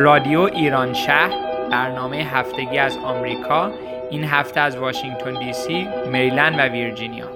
[0.00, 1.30] رادیو ایران شهر
[1.70, 3.72] برنامه هفتگی از آمریکا
[4.10, 7.26] این هفته از واشنگتن دی سی، مریلند و ویرجینیا.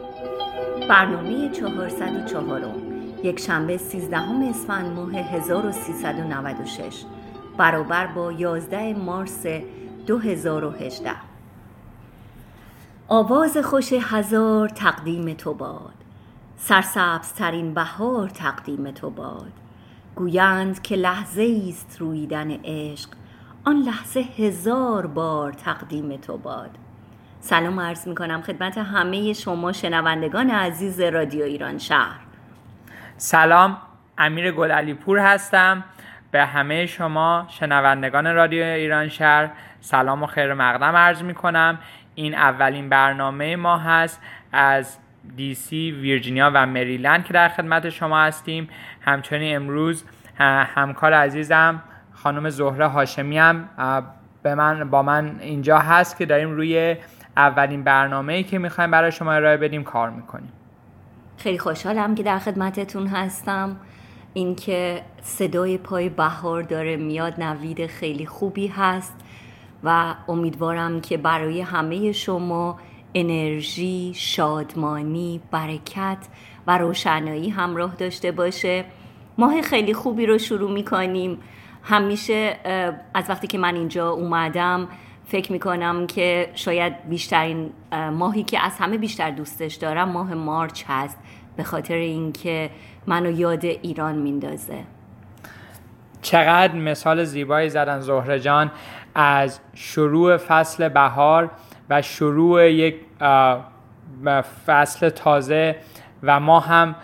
[0.89, 2.61] برنامه 404
[3.23, 4.17] یک شنبه 13
[4.51, 7.05] اسفند ماه 1396
[7.57, 9.47] برابر با 11 مارس
[10.07, 11.11] 2018
[13.09, 15.95] آواز خوش هزار تقدیم تو باد
[16.57, 19.62] سرسبز ترین بهار تقدیم تو باد.
[20.17, 23.09] گویند که لحظه است رویدن عشق.
[23.65, 26.71] آن لحظه هزار بار تقدیم تو باد.
[27.41, 32.21] سلام عرض می کنم خدمت همه شما شنوندگان عزیز رادیو ایران شهر.
[33.17, 33.77] سلام
[34.19, 35.85] امیر گلالی پور هستم.
[36.31, 41.79] به همه شما شنوندگان رادیو ایران شهر سلام و خیر مقدم عرض می کنم
[42.15, 44.21] این اولین برنامه ما هست
[44.53, 44.99] از
[45.37, 48.69] دی سی، ویرجینیا و مریلند که در خدمت شما هستیم.
[49.01, 50.05] همچنین امروز
[50.39, 53.69] همکار عزیزم خانم زهره هاشمی هم
[54.43, 56.97] به من با من اینجا هست که داریم روی
[57.37, 60.53] اولین برنامه‌ای که می‌خوایم برای شما ارائه بدیم کار می‌کنیم.
[61.37, 63.77] خیلی خوشحالم که در خدمتتون هستم.
[64.35, 69.21] اینکه صدای پای بهار داره میاد نوید خیلی خوبی هست
[69.85, 72.79] و امیدوارم که برای همه شما
[73.15, 76.19] انرژی، شادمانی، برکت
[76.67, 78.85] و روشنایی همراه داشته باشه.
[79.39, 81.39] ماه خیلی خوبی رو شروع می‌کنیم.
[81.83, 82.57] همیشه
[83.15, 84.89] از وقتی که من اینجا اومدم
[85.25, 87.71] فکر می‌کنم که شاید بیشترین
[88.13, 91.19] ماهی که از همه بیشتر دوستش دارم ماه مارچ هست
[91.57, 92.71] به خاطر اینکه
[93.07, 94.85] منو یاد ایران میندازه.
[96.23, 98.71] چقدر مثال زیبایی زدن زهره جان.
[99.15, 101.51] از شروع فصل بهار
[101.91, 102.95] و شروع یک
[104.67, 105.77] فصل تازه
[106.23, 106.95] و ما هم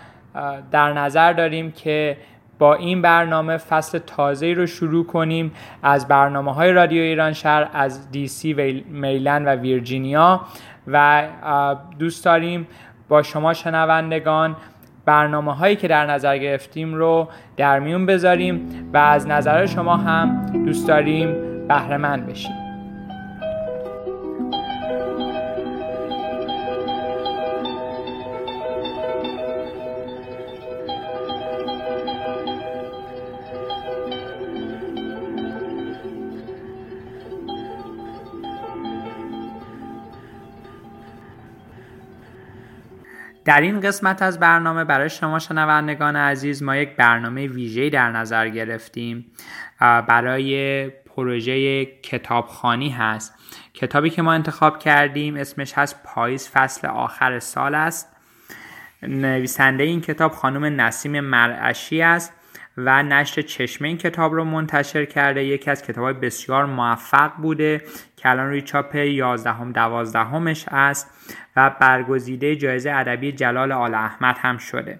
[0.71, 2.17] در نظر داریم که
[2.59, 5.51] با این برنامه فصل تازه رو شروع کنیم.
[5.83, 10.41] از برنامه های رادیو ایران شهر از دی سی و میلند و ویرجینیا
[10.87, 11.27] و
[11.99, 12.67] دوست داریم
[13.09, 14.55] با شما شنوندگان
[15.05, 17.27] برنامه هایی که در نظر گرفتیم رو
[17.57, 21.35] در میون بذاریم و از نظر شما هم دوست داریم
[21.67, 22.68] بهرهمند بشیم.
[43.49, 48.49] در این قسمت از برنامه برای شما شنوندگان عزیز ما یک برنامه ویژه در نظر
[48.49, 49.31] گرفتیم
[49.79, 53.33] برای پروژه کتابخانی هست.
[53.73, 58.15] کتابی که ما انتخاب کردیم اسمش هست پاییز فصل آخر سال است.
[59.03, 62.33] نویسنده این کتاب خانم نسیم مرعشی است.
[62.85, 65.45] و نشر چشمه این کتاب رو منتشر کرده.
[65.45, 67.81] یکی از کتاب بسیار موفق بوده.
[68.17, 71.11] که الان روی چاپ 11 هم 12 همش است
[71.55, 74.99] و برگزیده جایزه ادبی جلال آل احمد هم شده.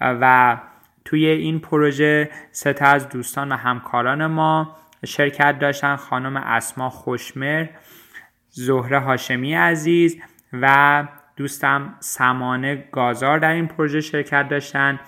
[0.00, 0.56] و
[1.04, 4.76] توی این پروژه سه از دوستان و همکاران ما
[5.06, 5.96] شرکت داشتن.
[5.96, 7.66] خانم اسما خوشمر
[8.50, 10.16] زهره هاشمی عزیز
[10.52, 11.04] و
[11.36, 15.00] دوستم سمانه گازار در این پروژه شرکت داشتن.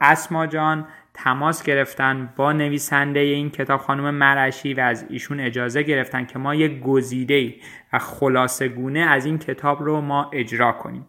[0.00, 6.24] اسما جان تماس گرفتن با نویسنده این کتاب خانم مرشی و از ایشون اجازه گرفتن
[6.24, 7.54] که ما یک گزیده
[7.92, 11.06] و خلاصه گونه از این کتاب رو ما اجرا کنیم.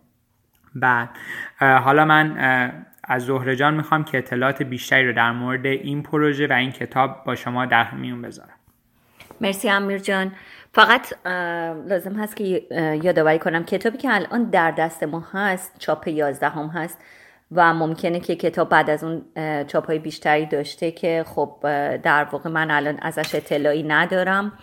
[0.76, 1.10] بعد
[1.60, 2.38] حالا من
[3.04, 7.24] از زهره جان می‌خوام که اطلاعات بیشتری رو در مورد این پروژه و این کتاب
[7.26, 8.54] با شما در میون بذارم.
[9.42, 10.32] مرسی امیر جان.
[10.74, 11.14] فقط
[11.88, 12.44] لازم هست که
[13.04, 17.02] یادآوری کنم کتابی که الان در دست ما هست چاپ 11 هم هست
[17.52, 19.22] و ممکنه که کتاب بعد از اون
[19.68, 21.56] چاپ های بیشتری داشته که خب
[21.98, 24.54] در واقع من الان ازش اطلاعی ندارم.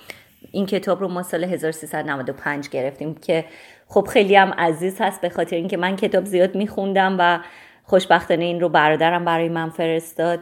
[0.52, 3.44] این کتاب رو ما سال 1395 گرفتیم که
[3.88, 7.40] خب خیلی هم عزیز هست به خاطر اینکه من کتاب زیاد میخوندم و
[7.84, 10.40] خوشبختانه این رو برادرم برای من فرستاد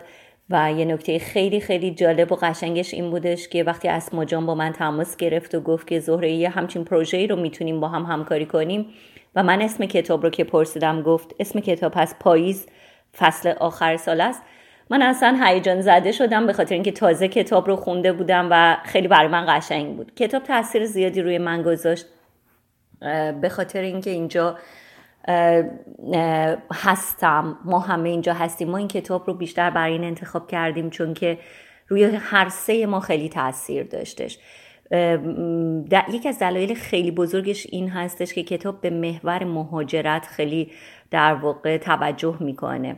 [0.50, 4.54] و یه نکته خیلی خیلی جالب و قشنگش این بودش که وقتی اسما جان با
[4.54, 8.46] من تماس گرفت و گفت که زهره یه همچین پروژه‌ای رو می‌تونیم با هم همکاری
[8.46, 8.86] کنیم
[9.34, 12.66] و من اسم کتاب رو که پرسیدم گفت اسم کتاب هست پاییز
[13.18, 14.42] فصل آخر سال است.
[14.90, 19.08] من اصلا هیجان زده شدم به خاطر اینکه تازه کتاب رو خونده بودم و خیلی
[19.08, 20.14] برای من قشنگ بود.
[20.14, 22.06] کتاب تاثیر زیادی روی من گذاشت
[23.40, 24.58] به خاطر اینکه اینجا
[26.72, 27.58] هستم.
[27.64, 28.70] ما همه اینجا هستیم.
[28.70, 31.38] ما این کتاب رو بیشتر برای این انتخاب کردیم چون که
[31.88, 34.38] روی هر سه ما خیلی تاثیر داشتش.
[36.12, 40.70] یکی از دلایل خیلی بزرگش این هستش که کتاب به محور مهاجرت خیلی
[41.10, 42.96] در واقع توجه می‌کنه.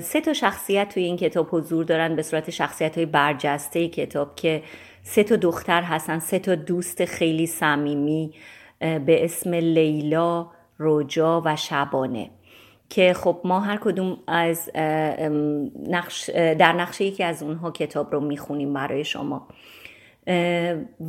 [0.00, 4.62] سه تا شخصیت توی این کتاب حضور دارن به صورت شخصیت های برجسته کتاب که
[5.02, 8.34] سه تا دختر هستن سه تا دوست خیلی صمیمی
[8.78, 12.30] به اسم لیلا روجا و شبانه.
[12.88, 14.70] که خب ما هر کدوم از
[15.88, 19.48] نقش در نقش یکی از اونها کتاب رو می‌خونیم برای شما.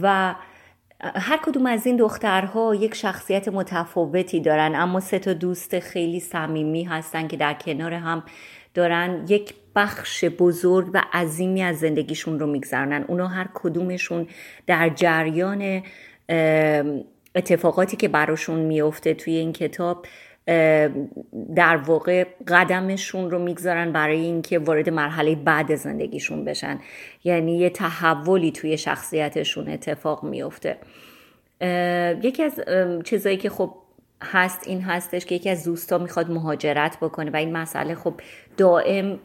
[0.02, 0.36] و
[1.02, 6.84] هر کدوم از این دخترها یک شخصیت متفاوتی دارن اما سه تا دوست خیلی صمیمی
[6.84, 8.24] هستن که در کنار هم
[8.74, 14.28] دارن یک بخش بزرگ و عظیمی از زندگیشون رو میگذرنن اونا هر کدومشون
[14.68, 15.84] در جریان
[17.36, 20.06] اتفاقاتی که براشون میفته توی این کتاب
[21.56, 26.80] در واقع قدمشون رو می‌گذارن برای اینکه وارد مرحله بعد زندگیشون بشن.
[27.24, 30.78] یعنی یه تحولی توی شخصیتشون اتفاق میفته
[32.24, 32.62] یکی از
[33.04, 33.76] چیزایی که خب
[34.24, 38.14] هست این هستش که یکی از دوستا می‌خواد مهاجرت بکنه و این مسئله خب
[38.58, 39.20] دائم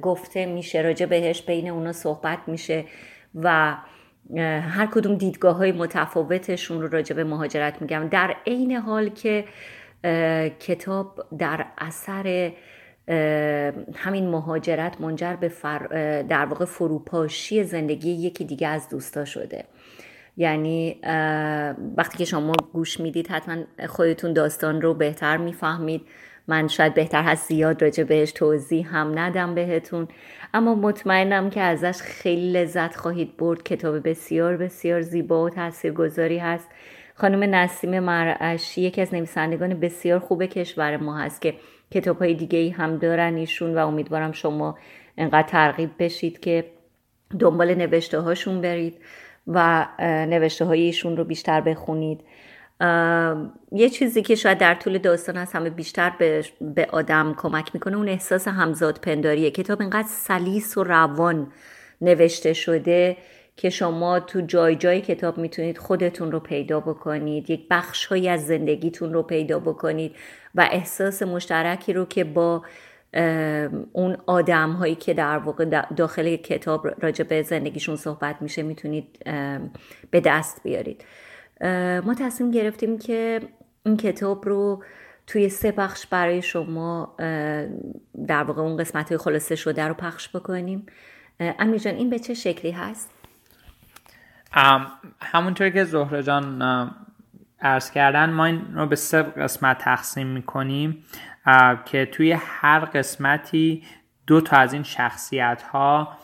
[0.00, 2.84] گفته میشه راجع بهش بین اونا صحبت میشه
[3.34, 3.76] و
[4.60, 9.44] هر کدوم دیدگاه های متفاوتشون رو راجع به مهاجرت میگم در عین حال که
[10.60, 12.52] کتاب در اثر
[13.94, 15.52] همین مهاجرت منجر به
[16.28, 19.64] در واقع فروپاشی زندگی یکی دیگه از دوستا شده.
[20.36, 21.00] یعنی
[21.96, 23.56] وقتی که شما گوش می‌دید حتما
[23.88, 26.00] خودتون داستان رو بهتر می‌فهمید.
[26.50, 30.08] من شاید بهتر هست زیاد راجع بهش توضیح هم ندم بهتون.
[30.54, 33.62] اما مطمئنم که ازش خیلی لذت خواهید برد.
[33.62, 36.68] کتاب بسیار بسیار زیبا و تاثیرگذاری هست.
[37.20, 41.54] خانم نسیم مرعشی یکی از نویسندگان بسیار خوب کشور ما هست که
[41.90, 44.78] کتاب های دیگه ای هم دارن ایشون و امیدوارم شما
[45.16, 46.64] انقدر ترغیب بشید که
[47.38, 48.94] دنبال نوشته هاشون برید
[49.46, 52.20] و نوشته های ایشون رو بیشتر بخونید.
[53.72, 57.96] یه چیزی که شاید در طول داستان از همه بیشتر به, به آدم کمک می‌کنه
[57.96, 59.50] اون احساس همزاد پنداریه.
[59.50, 61.52] کتاب اینقدر سلیس و روان
[62.00, 63.16] نوشته شده
[63.58, 68.46] که شما تو جای جای کتاب می‌تونید خودتون رو پیدا بکنید یک بخش های از
[68.46, 70.16] زندگیتون رو پیدا بکنید
[70.54, 72.62] و احساس مشترکی رو که با
[73.92, 75.64] اون آدم هایی که در واقع
[75.96, 79.18] داخل کتاب راجع به زندگیشون صحبت میشه می‌تونید
[80.10, 81.04] به دست بیارید
[82.04, 83.40] ما تصمیم گرفتیم که
[83.86, 84.82] این کتاب رو
[85.26, 87.14] توی سه بخش برای شما
[88.26, 90.86] در واقع اون قسمت های خلاصه شده رو پخش بکنیم
[91.40, 93.17] امیر جان این به چه شکلی هست؟
[95.20, 96.62] همونطور که زهره جان
[97.60, 101.04] ارز کردن ما این رو به سه قسمت تقسیم می‌کنیم
[101.84, 103.82] که توی هر قسمتی
[104.26, 106.18] دو تا از این شخصیت ها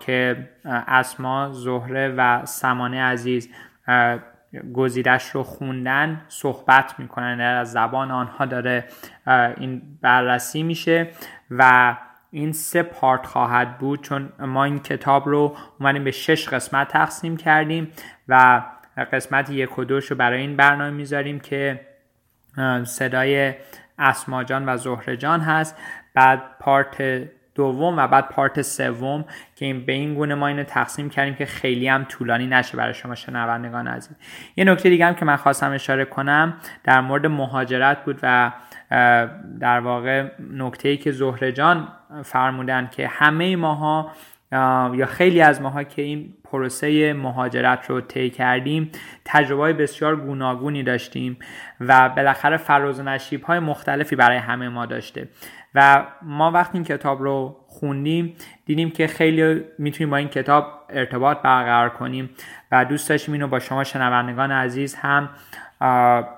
[0.00, 3.48] که اسما زهره و سمانه عزیز
[4.74, 8.84] گزیدش رو خوندن صحبت می‌کنن از زبان آنها داره
[9.56, 11.10] این بررسی میشه
[11.50, 11.96] و
[12.30, 17.36] این سه پارت خواهد بود چون ما این کتاب رو اومدیم به شش قسمت تقسیم
[17.36, 17.88] کردیم
[18.28, 18.62] و
[19.12, 21.80] قسمت یک و دوش رو برای این برنامه می‌ذاریم که
[22.84, 23.54] صدای
[23.98, 25.76] اسماجان و زهرجان هست.
[26.14, 27.02] بعد پارت
[27.54, 29.24] دوم و بعد پارت سوم
[29.56, 32.94] که این به این گونه ما اینو تقسیم کردیم که خیلی هم طولانی نشه برای
[32.94, 34.16] شما شنوندگان عزیز.
[34.56, 38.52] یه نکته دیگه هم که من خواستم اشاره کنم در مورد مهاجرت بود و
[39.60, 41.88] در واقع نکته ای که زهره جان
[42.24, 44.10] فرمودن که همه ماها
[44.92, 48.90] یا خیلی از ماها که این پروسه مهاجرت رو طی کردیم
[49.24, 51.38] تجربه بسیار گوناگونی داشتیم
[51.80, 55.28] و بالاخره فراز و نشیب های مختلفی برای همه ما داشته.
[55.74, 61.38] و ما وقتی این کتاب رو خوندیم دیدیم که خیلی می‌تونیم با این کتاب ارتباط
[61.42, 62.30] برقرار کنیم
[62.72, 65.28] و دوست داشتیم اینو با شما شنوندگان عزیز هم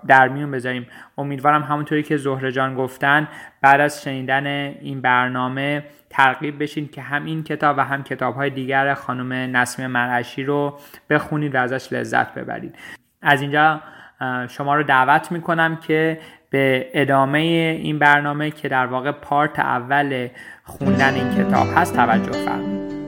[0.06, 0.86] در میون بذاریم.
[1.18, 3.28] امیدوارم همونطوری که زهره جان گفتن
[3.60, 8.50] بعد از شنیدن این برنامه ترغیب بشین که هم این کتاب و هم کتاب های
[8.50, 10.78] دیگر خانم نسیم مرعشی رو
[11.10, 12.74] بخونید و ازش لذت ببرید.
[13.22, 13.80] از اینجا
[14.48, 16.20] شما رو دعوت می‌کنم که
[16.50, 17.38] به ادامه
[17.82, 20.28] این برنامه که در واقع پارت اول
[20.64, 23.01] خوندن این کتاب هست توجه فرمایید.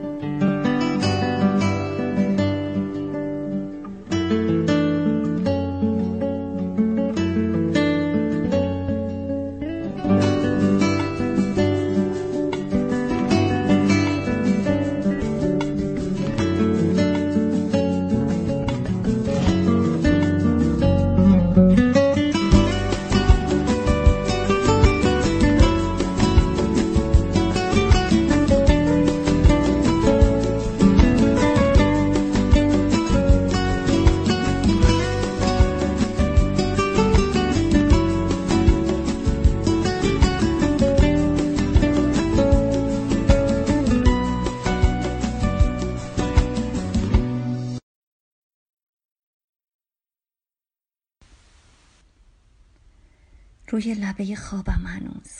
[53.67, 55.31] روی لبه خوابم هنوز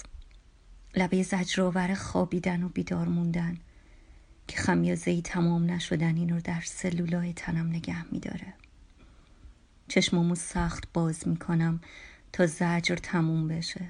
[0.96, 3.58] لبه زجرآور خوابیدن و بیدار موندن
[4.48, 8.53] که خمیازه ای تمام نشدن این رو در سلولای تنم نگه میداره.
[9.88, 11.82] چشمامو سخت باز می‌کنم
[12.34, 13.89] تا زجر تموم بشه.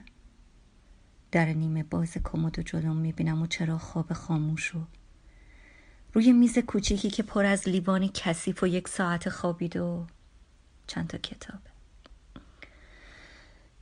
[1.32, 4.82] در نیمه باز کمد و جلوم می‌بینم و چرا خواب خاموش رو
[6.14, 10.08] روی میز کوچیکی که پر از لیوان کثیف و یک ساعت خوابید و
[10.88, 11.75] چند تا کتابه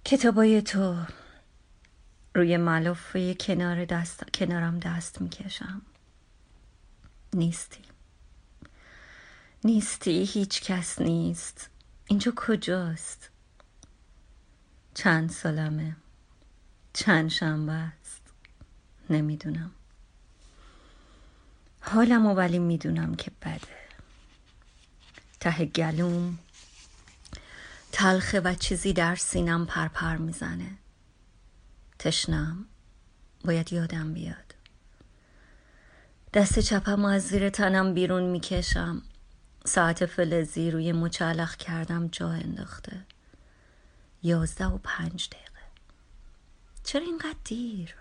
[0.06, 0.96] کتابای تو
[2.36, 5.82] روی ملافه کنار دست کنارم دست می‌کشم.
[7.34, 7.82] نیستی.
[9.64, 11.70] نیستی هیچ کس نیست.
[12.08, 13.30] اینجا کجاست؟
[14.94, 15.96] چند سالمه؟
[16.94, 18.22] چند شنبه است؟
[19.10, 19.72] نمی‌دونم.
[21.82, 23.84] حالم ولی می‌دونم که بده.
[25.40, 26.40] ته گلوم
[27.96, 30.78] تلخه و چیزی در سینم پرپر می‌زنه.
[32.00, 32.66] تشنم.
[33.46, 34.56] باید یادم بیاد.
[36.34, 39.02] دست چپم از زیر تنم بیرون می‌کشم.
[39.66, 43.06] ساعت فلزی روی مچلق کردم جا انداخته.
[44.24, 45.64] یازده و پنج دقیقه.
[46.84, 47.96] چرا اینقدر دیر؟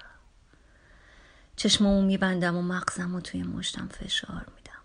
[1.57, 4.83] چشمامو میبندم و مغزم و توی مشتم فشار میدم.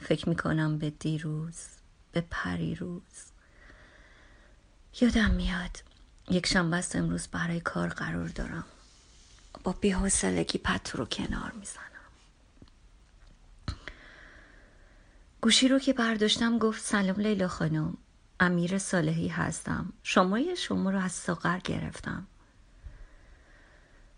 [0.00, 1.66] فکر می‌کنم به دیروز
[2.12, 3.31] به پری روز
[5.00, 5.82] یادم میاد
[6.30, 8.64] یک شنبه است امروز برای کار قرار دارم.
[9.64, 11.82] با بیحوصلگی پتو رو کنار می‌زنم.
[15.40, 17.96] گوشی رو که برداشتم گفت سلام لیلا خانم
[18.40, 19.92] امیر صالحی هستم.
[20.02, 22.26] شما شما رو از ساغر گرفتم.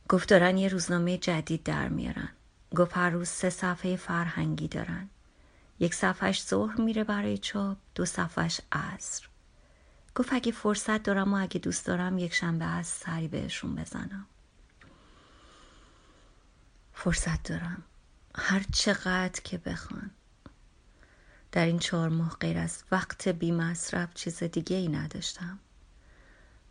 [0.09, 2.29] گفت دارن یه روزنامه جدید در میارن.
[2.77, 5.09] گفت هر روز سه صفحه فرهنگی دارن.
[5.79, 9.27] یک صفحش ظهر میره برای چاپ دو صفحش عصر.
[10.15, 14.27] گفت اگه فرصت دارم و اگه دوست دارم یک شنبه از سری بهشون بزنم.
[16.93, 17.83] فرصت دارم.
[18.35, 20.11] هر چقدر که بخوان.
[21.53, 25.59] در این چهار ماه غیر از وقت بی مصرف چیز دیگه ای نداشتم.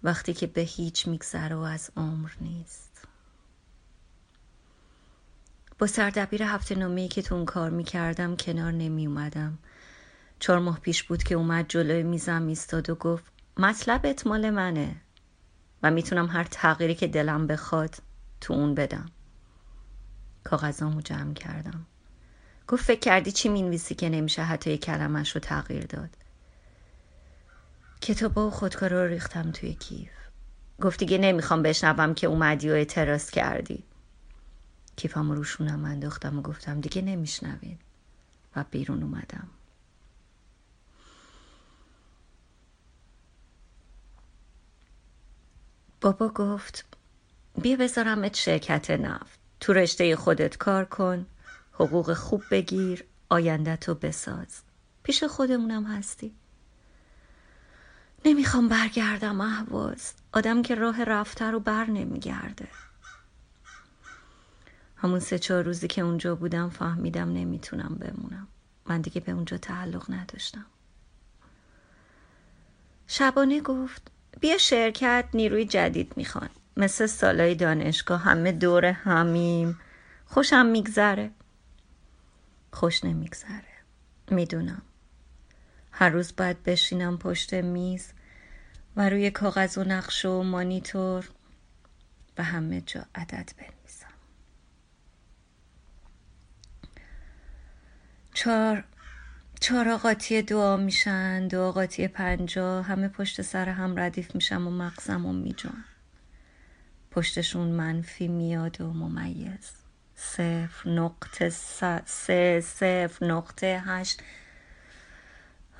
[0.03, 3.07] وقتی که به هیچ میگذره و از عمر نیست.
[5.79, 9.57] با سردبیر هفته نامه که تو اون کار می‌کردم کنار نمی اومدم
[10.39, 14.95] چهار ماه پیش بود که اومد جلوی میزم ایستاد و گفت مطلبت مال منه
[15.83, 17.95] و می‌تونم هر تغییری که دلم بخواد
[18.41, 19.05] تو اون بدم.
[20.43, 21.85] کاغذامو جمع کردم.
[22.67, 26.09] گفت فکر کردی چی می‌نویسی که نمیشه حتی یک کلمش رو تغییر داد.
[28.01, 30.11] کتابا و خودکارا رو ریختم توی کیف.
[30.81, 33.83] گفت دیگه نمی‌خوام بشنوم که اومدی و اعتراض کردی.
[34.95, 37.79] کیفم رو روشونم انداختم و گفتم دیگه نمیشنوین.
[38.55, 39.47] و بیرون اومدم.
[46.03, 46.85] بابا گفت
[47.61, 49.39] بیا بذارمت شرکت نفت.
[49.59, 51.25] تو رشته خودت کار کن
[51.73, 54.61] حقوق خوب بگیر آینده تو بساز.
[55.03, 56.35] پیش خودمونم هستی.
[58.25, 62.67] نمی‌خوام برگردم احواز آدم که راه رفته رو بر نمیگرده.
[64.95, 68.47] همون سه چهار روزی که اونجا بودم فهمیدم نمی‌تونم بمونم.
[68.85, 70.65] من دیگه به اونجا تعلق نداشتم.
[73.07, 76.49] شبانه گفت بیا شرکت نیروی جدید می‌خوان.
[76.77, 79.79] مثل سالای دانشگاه همه دور همیم.
[80.25, 81.31] خوشم میگذره.
[82.71, 83.73] خوش نمیگذره.
[84.31, 84.81] می‌دونم.
[85.91, 88.13] هر روز باید بشینم پشت میز
[88.95, 91.29] و روی کاغذ و نقش و مانیتور
[92.37, 94.13] و همه جا عدد بنویسم.
[98.33, 98.83] چهار
[99.63, 105.25] چهار آقاتی دعا میشن دو آقاتی پنجا همه پشت سر هم ردیف میشم و مغزم
[105.25, 105.83] و میجون.
[107.11, 109.71] پشتشون منفی میاد و ممیز.
[110.15, 111.49] صفر نقطه
[112.05, 114.21] سه صفر نقطه هشت.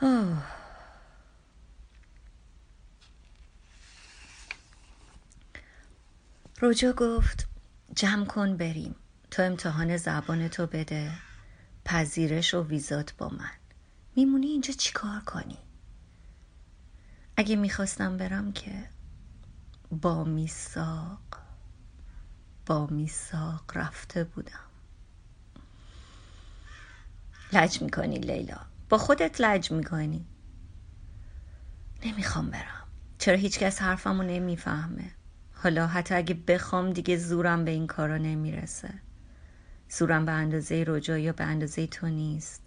[0.01, 0.43] اوه.
[6.59, 7.47] روجا گفت
[7.95, 8.95] جمع کن بریم.
[9.31, 11.11] تو امتحان زبان تو بده.
[11.85, 13.62] پذیرش و ویزات با من.
[14.15, 15.57] میمونی اینجا چیکار کنی؟
[17.37, 18.89] اگه می‌خواستم برم که
[20.01, 21.19] با میساق
[22.65, 24.59] با میساق رفته بودم.
[27.53, 28.57] لج می‌کنی لیلا؟
[28.89, 30.25] با خودت لج می‌کنی؟
[32.05, 32.87] نمی‌خوام برم.
[33.17, 35.11] چرا هیچکس حرفمو نمی‌فهمه؟
[35.53, 38.93] حالا حتی اگه بخوام دیگه زورم به این کارا نمی‌رسه.
[39.89, 42.62] زورم به اندازه رجا یا به اندازه تو نیست.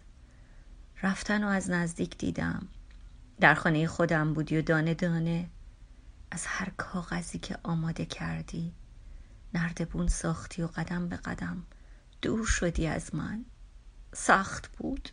[1.03, 2.69] رفتن و از نزدیک دیدم.
[3.41, 5.49] در خانه خودم بودی و دانه دانه.
[6.31, 8.73] از هر کاغذی که آماده کردی
[9.55, 11.63] نردبون ساختی و قدم به قدم
[12.23, 13.45] دور شدی از من.
[14.15, 15.11] سخت بود.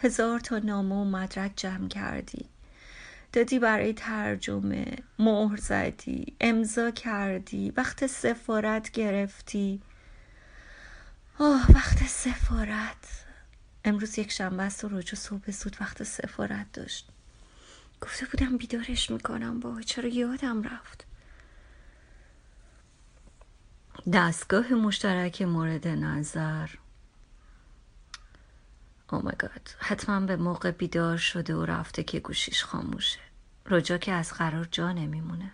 [0.00, 2.48] هزار تا نامه و مدرک جمع کردی.
[3.32, 9.82] دادی برای ترجمه مهر زدی امضا کردی وقت سفارت گرفتی.
[11.38, 13.25] آه وقت سفارت.
[13.86, 17.08] امروز یک شنبه است و رجو صبح زود وقت سفارت داشت.
[18.00, 21.06] گفته بودم بیدارش می‌کنم با چرا یادم رفت؟
[24.12, 26.68] دستگاه مشترک مورد نظر.
[29.10, 29.34] او oh
[29.78, 33.20] حتما به موقع بیدار شده و رفته که گوشیش خاموشه.
[33.66, 35.52] رجا که از قرار جا نمیمونه.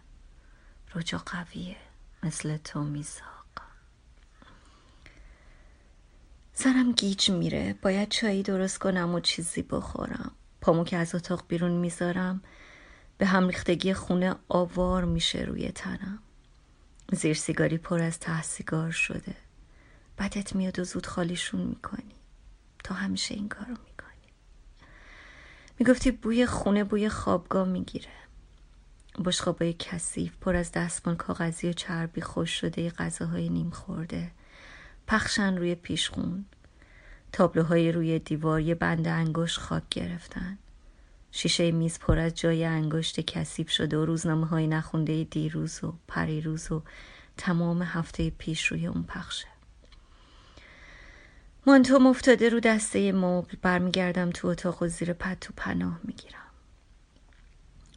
[0.94, 1.76] رجا قویه.
[2.22, 3.41] مثل تو میزاق
[6.54, 7.74] زنم گیج میره.
[7.82, 10.30] باید چایی درست کنم و چیزی بخورم.
[10.60, 12.42] پامو که از اتاق بیرون می‌ذارم
[13.18, 16.18] به هم ریختگی خونه آوار میشه روی تنم.
[17.12, 19.34] زیر سیگاری پر از ته سیگار شده.
[20.18, 22.14] بدت میاد و زود خالیشون می‌کنی.
[22.84, 24.32] تا همیشه این کارو می‌کنی.
[25.78, 28.10] می‌گفتی بوی خونه بوی خوابگاه می‌گیره.
[29.24, 34.30] بشخابای کثیف پر از دستمان کاغذی و چربی خوش شده غذاهای نیم خورده.
[35.12, 36.44] پخشن روی پیشخون.
[37.32, 40.58] تابلوهای روی دیوار یه بند انگشت خاک گرفتن.
[41.32, 46.72] شیشه میز پر از جای انگشت کثیف شده و روزنامه های نخونده دیروز و پریروز
[46.72, 46.82] و
[47.36, 49.48] تمام هفته پیش روی اون پخشه.
[51.66, 56.50] مانتوم افتاده رو دسته مبل برمیگردم تو اتاق و زیر پتو پناه می‌گیرم.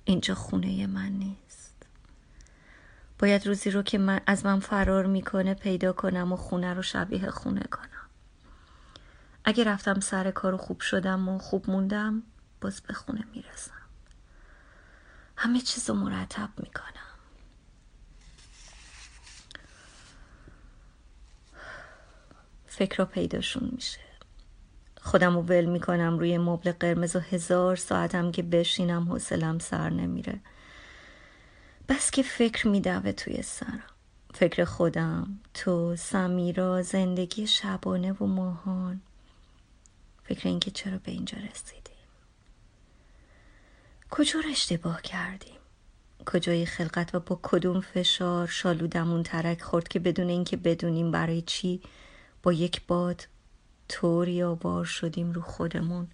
[0.05, 1.45] اینجا خونه من نیست.
[3.19, 7.30] باید روزی رو که من از من فرار می‌کنه پیدا کنم و خونه رو شبیه
[7.30, 8.10] خونه کنم.
[9.45, 12.23] اگه رفتم سر کار و خوب شدم و خوب موندم
[12.62, 13.71] باز به خونه می‌رسم.
[15.38, 16.91] همه چیز رو مرتب می‌کنم.
[22.67, 23.99] فکر پیداشون میشه.
[25.01, 30.39] خودم رو ول می‌کنم روی مبل قرمز و هزار ساعتم که بشینم حوصلم سر نمیره.
[31.89, 33.84] بس که فکر میدوه توی سرم.
[34.34, 39.02] فکر خودم تو سمیرا زندگی شبانه و ماهان.
[40.24, 41.95] فکر اینکه چرا به اینجا رسیدیم.
[44.12, 45.56] کجا اشتباه کردیم؟
[46.26, 51.82] کجای خلقت و با کدوم فشار شالودمون ترک خورد که بدون اینکه بدونیم برای چی
[52.43, 53.28] با یک باد
[53.89, 56.08] طوری آوار شدیم رو خودمون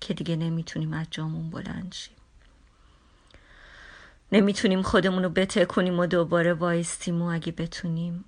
[0.00, 2.16] که دیگه نمی‌تونیم از جامون بلند شیم.
[4.32, 8.24] نمی‌تونیم خودمون رو بتکنیم و دوباره وایستیم و اگه بتونیم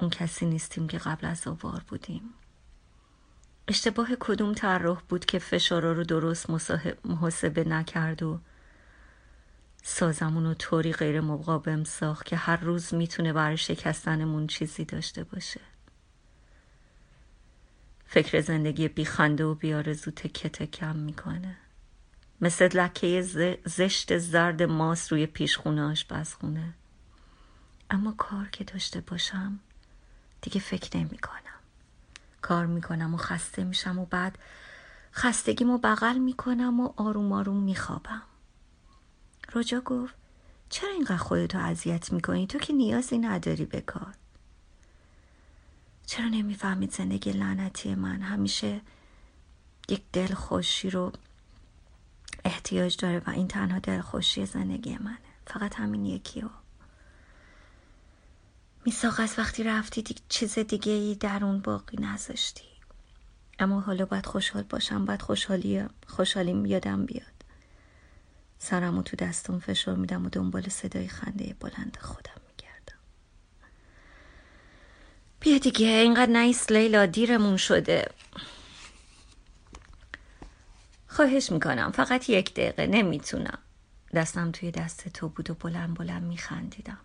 [0.00, 2.22] اون کسی نیستیم که قبل از آوار بودیم.
[3.68, 6.50] اشتباه کدوم طراح بود که فشارا رو درست
[7.04, 8.40] محاسبه نکرد و
[9.82, 15.60] سازمون رو طوری غیر مقاوم ساخت که هر روز می‌تونه برای شکستنمون چیزی داشته باشه.
[18.06, 21.56] فکر زندگی بیخنده و بیارزو تکه تکم می‌کنه.
[22.40, 23.22] مثل لکه
[23.64, 26.74] زشت زرد ماس روی پیشخونه آشپزخونه
[27.90, 29.58] اما کار که داشته باشم
[30.42, 31.38] دیگه فکر نمی کنم
[32.42, 34.38] کار می‌کنم و خسته میشم و بعد
[35.12, 38.22] خستگیمو بغل می‌کنم و آروم آروم میخوابم.
[39.54, 40.14] رجا گفت
[40.68, 44.14] چرا اینقدر خودتو اذیت می‌کنی؟ تو که نیازی نداری به کار.
[46.06, 48.80] چرا نمی‌فهمید زندگی لعنتی من؟ همیشه
[49.88, 51.12] یک دل خوشی رو
[52.44, 55.18] احتیاج داره و این تنها دل خوشی زندگی منه.
[55.46, 56.48] فقط همین یکی رو
[58.86, 62.64] میساق از وقتی رفتی دیگه چیز دیگه ای در اون باقی نذاشتی.
[63.58, 67.38] اما حالا باید خوشحال باشم باید خوشحالی خوشحالیم یادم بیاد.
[68.58, 72.98] سرمو تو دستم فشار میدم و دنبال صدای خنده بلند خودم میگردم.
[75.40, 78.08] بیا دیگه اینقدر نیست لیلا دیرمون شده.
[81.18, 81.90] خواهش می‌کنم.
[81.90, 83.58] فقط یک دقیقه نمی‌تونم.
[84.14, 86.98] دستم توی دست تو بود و بلند بلند میخندیدم.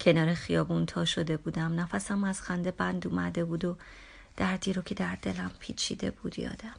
[0.00, 1.80] کنار خیابون تا شده بودم.
[1.80, 3.76] نفسم از خنده بند اومده بود و
[4.36, 6.72] دردی رو که در دلم پیچیده بود یادمه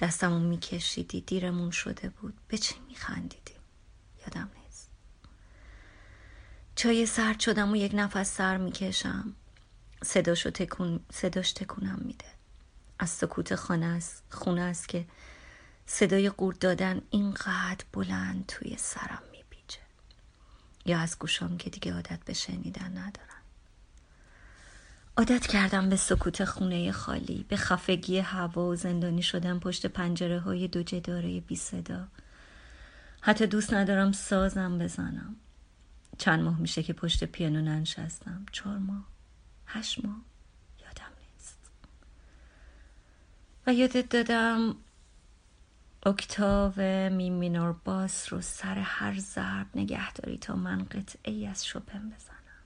[0.00, 2.34] دستمو میکشیدی دیرمون شده بود.
[2.48, 3.60] به چی میخندیدیم
[4.20, 4.90] یادم نیست.
[6.74, 9.34] چای سرد شدم و یک نفس سر می‌کشم.
[10.02, 12.31] صداشو تکون صداش تکونم میده.
[13.02, 15.04] از سکوت خانه است خونه است که
[15.86, 19.22] صدای قورت دادن اینقدر بلند توی سرم
[20.86, 23.42] یا از گوشام که دیگه عادت به شنیدن ندارن.
[25.16, 30.68] عادت کردم به سکوت خونه خالی به خفگی هوا و زندانی شدن پشت پنجره های
[30.68, 32.08] دو جداره بی صدا.
[33.20, 35.36] حتی دوست ندارم سازم بزنم.
[36.18, 38.46] چند ماه میشه که پشت پیانو ننشستم.
[38.52, 39.04] چهار ماه.
[39.66, 40.20] هشت ماه
[40.80, 41.58] یادم نیست
[43.66, 44.76] و یادت دادم
[46.06, 52.10] اکتاو می مینور باس رو سر هر ضرب نگه داری تا من قطعه از شپن
[52.10, 52.62] بزنم.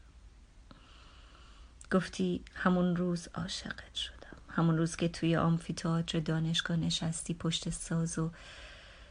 [1.93, 4.17] گفتی همون روز عاشقت شدم.
[4.49, 8.31] همون روز که توی آمفیتئاتر دانشگاه نشستی پشت ساز و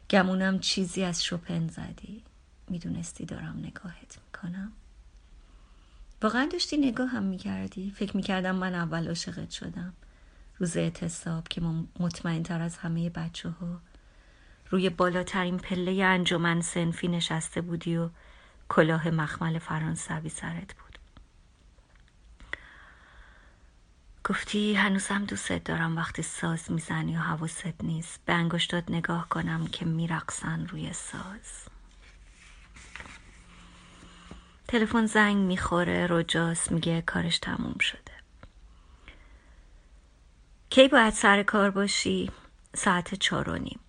[0.09, 2.23] گمونم چیزی از شپن زدی.
[2.69, 4.71] می‌دونستی دارم نگاهت می‌کنم.
[6.21, 7.91] واقعا داشتی هم می‌کردی.
[7.91, 9.93] فکر می‌کردم من اول عاشقت شدم.
[10.59, 11.61] روز اعتصاب که
[11.99, 13.79] مطمئن تر از همه بچه ها
[14.69, 18.09] روی بالاترین پله انجمن سنفی نشسته بودی و
[18.69, 20.99] کلاه مخمل فرانسوی سرت بود.
[24.23, 28.19] گفتی هنوزم دوستت دارم وقتی ساز می‌زنی و حواست نیست.
[28.25, 31.67] به انگشتات نگاه کنم که میرقصن روی ساز.
[34.67, 36.07] تلفن زنگ می‌خوره.
[36.09, 38.14] رجاس میگه کارش تموم شده.
[40.75, 42.31] کی باید سر کار باشی؟
[42.73, 43.79] ساعت چار و نیم.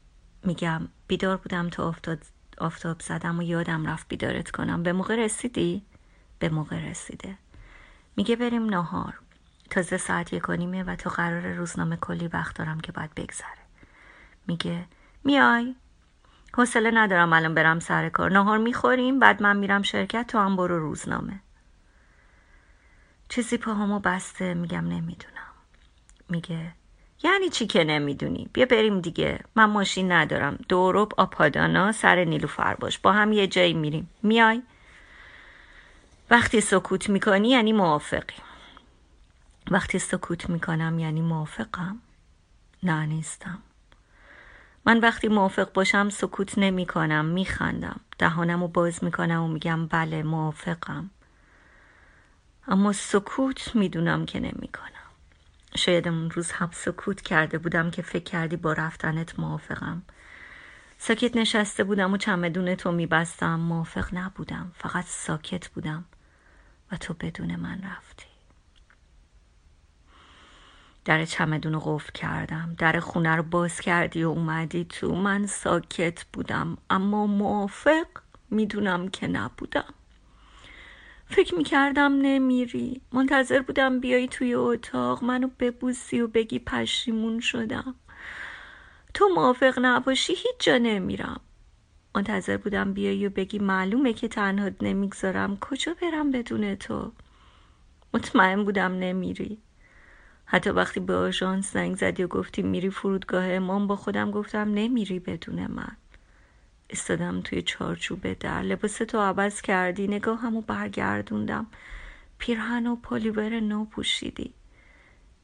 [0.44, 2.18] میگم بیدار بودم تا آفتاب,
[2.58, 4.82] آفتاب زدم و یادم رفت بیدارت کنم.
[4.82, 5.82] به موقع رسیدی؟
[6.38, 7.38] به موقع رسیده.
[8.16, 9.18] میگه بریم نهار.
[9.70, 13.64] تازه ساعت یک و تا قرار روزنامه کلی وقت دارم که باید بگذره.
[14.46, 14.84] میگه
[15.24, 15.74] میای.
[16.54, 18.30] حوصله ندارم الان برم سر کار.
[18.30, 21.40] نهار می‌خوریم بعد من میرم شرکت تو هم برو روزنامه.
[23.28, 25.55] چیزی پاهامو بسته میگم نمی‌دونم.
[26.28, 26.72] میگه.
[27.22, 29.40] یعنی چی که نمی‌دونی؟ بیا بریم دیگه.
[29.54, 30.58] من ماشین ندارم.
[30.68, 34.10] دوروب آپادانا سر نیلوفر باش با هم یه جایی میریم.
[34.22, 34.62] میای؟
[36.30, 38.36] وقتی سکوت می‌کنی یعنی موافقی.
[39.70, 41.98] وقتی سکوت می‌کنم یعنی موافقم؟
[42.82, 43.58] نه نیستم.
[44.84, 47.46] من وقتی موافق باشم سکوت نمی کنم می
[48.18, 51.10] دهانم رو باز می کنم و میگم بله موافقم.
[52.68, 54.95] اما سکوت می‌دونم که نمی کنم
[55.76, 60.02] شاید اون روز هم سکوت کرده بودم که فکر کردی با رفتنت موافقم.
[60.98, 63.60] ساکت نشسته بودم و چمدون تو میبستم.
[63.60, 64.72] موافق نبودم.
[64.74, 66.04] فقط ساکت بودم
[66.92, 68.26] و تو بدون من رفتی.
[71.04, 72.74] در چمدون رو قفل کردم.
[72.78, 75.14] در خونه رو باز کردی و اومدی تو.
[75.14, 76.78] من ساکت بودم.
[76.90, 78.06] اما موافق
[78.50, 79.94] می‌دونم که نبودم.
[81.26, 83.00] فکر می‌کردم نمیری.
[83.12, 87.94] منتظر بودم بیای توی اتاق منو ببوسی و بگی پشیمون شدم.
[89.14, 91.40] تو موافق نباشی هیچ جا نمیرم.
[92.14, 97.12] منتظر بودم بیای و بگی معلومه که تنهات نمی‌گذارم کجا برم بدون تو؟
[98.14, 99.58] مطمئن بودم نمیری.
[100.44, 105.18] حتی وقتی به آژانس زنگ زدی و گفتی میری فرودگاه امام با خودم گفتم نمیری
[105.18, 105.96] بدون من.
[106.90, 108.62] استادم توی چارچوبه در.
[108.62, 110.08] لباس تو عوض کردی.
[110.08, 111.66] نگاه همو برگردوندم.
[112.38, 114.52] پیرهن و پالیور نو پوشیدی.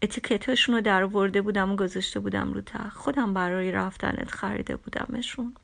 [0.03, 5.55] اتیکتاشون رو در ورده بودم و گذاشته بودم رو تخت خودم برای رفتنت خریده بودمشون.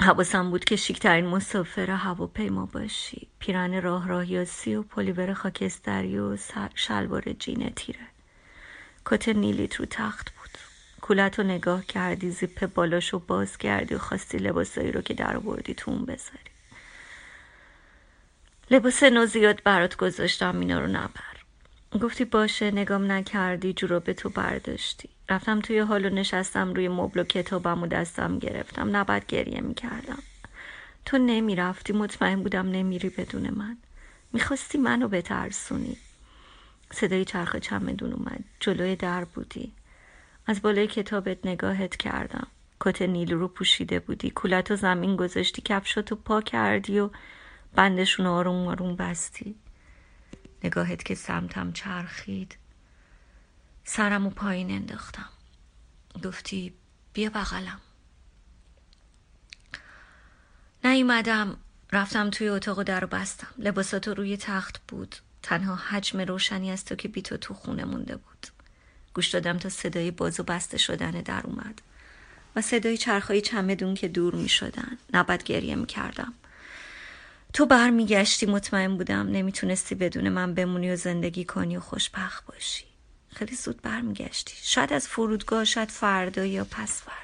[0.00, 3.28] حواسم بود که شیکترین مسافر هواپیما باشی.
[3.38, 6.36] پیرن راه راهیاسی و پلیور خاکستری و
[6.74, 8.06] شلوار جین تیره.
[9.04, 10.41] کت نیلیت رو تخت بود.
[11.02, 15.74] کولت رو نگاه کردی زیپ بالاشو باز کردی و خواستی لباسایی رو که در بردی
[15.74, 16.52] تو اون بذاری.
[18.70, 21.32] لباس نو زیاد برات گذاشتم اینا رو نبر.
[22.00, 23.72] گفتی باشه نگام نکردی
[24.04, 25.08] به تو برداشتی.
[25.28, 28.96] رفتم توی حال و نشستم روی مبل و کتابم و دستم گرفتم.
[28.96, 30.22] نباید گریه می‌کردم.
[31.04, 33.76] تو نمی‌رفتی مطمئن بودم نمیری بدون من.
[34.32, 35.96] می‌خواستی منو بترسونی.
[36.92, 38.44] صدای چرخ چمدون اومد.
[38.60, 39.72] جلوی در بودی.
[40.46, 42.46] از بالای کتابت نگاهت کردم.
[42.80, 44.30] کت نیل رو پوشیده بودی.
[44.30, 47.10] کولت و زمین گذاشتی کفشاتو پا کردی و
[47.74, 49.54] بندشون آروم آروم بستی.
[50.64, 52.56] نگاهت که سمتم چرخید.
[53.84, 55.28] سرم و پایین انداختم.
[56.24, 56.74] گفتی
[57.12, 57.80] بیا بغلم.
[60.84, 61.56] نیومدم.
[61.92, 63.48] رفتم توی اتاق و در بستم.
[63.58, 65.16] لباساتو روی تخت بود.
[65.42, 68.46] تنها حجم روشنی از تو که بی تو تو خونه مونده بود.
[69.14, 71.82] گوش دادم تا صدای باز و بسته شدن در اومد
[72.56, 76.34] و صدای چرخهای چمدون که دور می شدن نبد گریه می کردم
[77.52, 82.84] تو برمیگشتی مطمئن بودم نمی‌تونستی بدون من بمونی و زندگی کنی و خوشبخت باشی.
[83.28, 84.54] خیلی زود برمیگشتی.
[84.62, 87.22] شاید از فرودگاه شاید فردا یا پس فردا.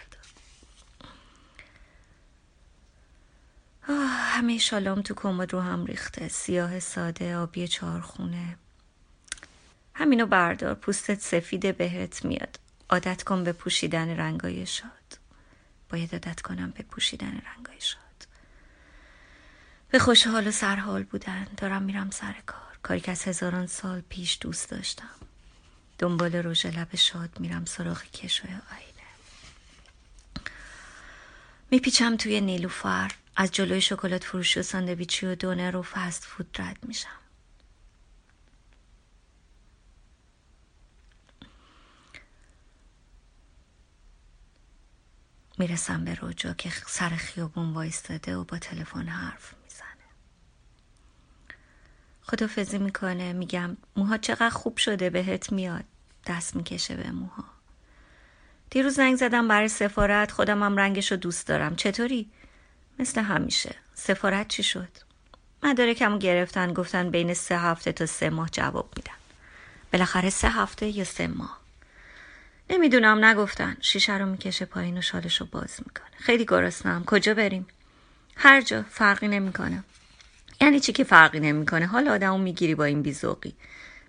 [4.08, 6.28] همه شالام تو کمد رو هم ریخته.
[6.28, 8.56] سیاه ساده آبی چهارخونه.
[9.98, 12.58] همینو بردار پوستت سفیده بهت میاد.
[12.90, 15.18] عادت کن به پوشیدن رنگای شاد.
[15.90, 18.26] باید عادت کنم به پوشیدن رنگای شاد.
[19.90, 21.46] به خوشحال و سرحال بودن.
[21.56, 22.78] دارم میرم سر کار.
[22.82, 25.18] کاری که از هزاران سال پیش دوست داشتم.
[25.98, 29.08] دنبال روژ لب شاد میرم سراغ کشوی آینه.
[31.70, 33.12] میپیچم توی نیلوفر.
[33.36, 37.27] از جلوی شکلات فروش و ساندویچی و دونر و فست فود رد میشم.
[45.58, 50.08] می‌رسم به روجا که سر خیابون وایستاده و با تلفن حرف می‌زنه.
[52.22, 53.32] خدافزی می‌کنه.
[53.32, 55.84] میگم موها چقدر خوب شده بهت میاد.
[56.26, 57.44] دست می‌کشه به موها.
[58.70, 60.30] دیروز زنگ زدم برای سفارت.
[60.30, 61.76] خودم هم رنگش رو دوست دارم.
[61.76, 62.30] چطوری؟
[62.98, 63.74] مثل همیشه.
[63.94, 64.88] سفارت چی شد؟
[65.62, 69.12] مدارکمو گرفتن گفتن بین سه هفته تا سه ماه جواب میدن.
[69.92, 71.60] بالاخره سه هفته یا سه ماه.
[72.70, 73.76] نمی‌دونم نگفتن.
[73.80, 76.16] شیشه رو می‌کشه پایین و شالش رو باز می‌کنه.
[76.18, 77.66] خیلی گرسنم کجا بریم؟
[78.36, 78.82] هر جا.
[78.82, 79.84] فرقی نمی‌کنه.
[80.60, 83.54] یعنی چی که فرقی نمی‌کنه؟ حال آدمو می‌گیری با این بیزوقی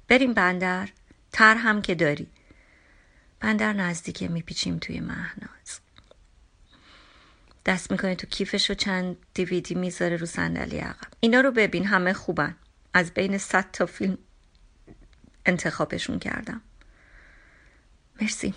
[0.07, 0.89] بریم بندر.
[1.31, 2.27] تر هم که داری.
[3.39, 4.27] بندر نزدیکه.
[4.27, 5.79] میپیچیم توی مهناز.
[7.65, 11.07] دست می‌کنه تو کیفش و چند دیویدی می‌ذاره رو صندلی عقب.
[11.19, 11.85] اینا رو ببین.
[11.85, 12.55] همه خوبن.
[12.93, 14.17] از بین صد تا فیلم
[15.45, 16.61] انتخابشون کردم.
[18.21, 18.53] مرسی.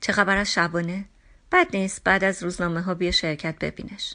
[0.00, 1.04] چه خبر از شبانه؟
[1.52, 4.14] بد نیست بعد از روزنامه ها بیا شرکت ببینش.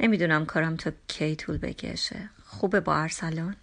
[0.00, 2.30] نمی‌دونم کارم تا کی طول بکشه.
[2.44, 3.56] خوبه با ارسلان؟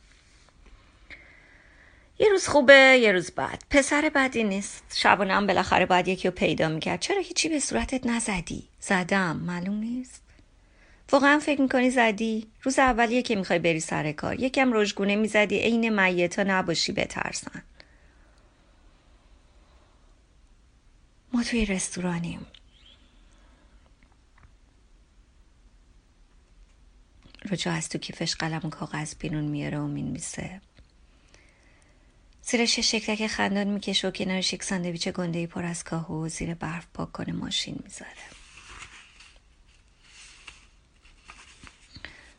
[2.19, 3.63] یه روز خوبه یه روز بد.
[3.69, 4.83] پسر بدی نیست.
[4.95, 6.99] شبانه هم بالاخره باید یکی رو پیدا می‌کرد.
[6.99, 9.37] چرا هیچی به صورتت نزدی؟ زدم.
[9.37, 10.21] معلوم نیست.
[11.11, 14.39] واقعا فکر می‌کنی زدی؟ روز اولیه که می‌خوای بری سر کار.
[14.39, 15.59] یکم رژگونه می‌زدی.
[15.59, 17.63] عین میتا نباشی بترسن.
[21.33, 22.45] ما توی رستورانیم.
[27.51, 30.61] رجا از تو کیفش قلم و کاغذ بیرون میاره و می‌نویسه.
[32.41, 36.87] زیرش شکلک خندان می‌کشه و کنارش یک ساندویچ گنده پر از کاهو و زیر برف
[36.93, 38.11] پاک کنه ماشین می‌ذاره.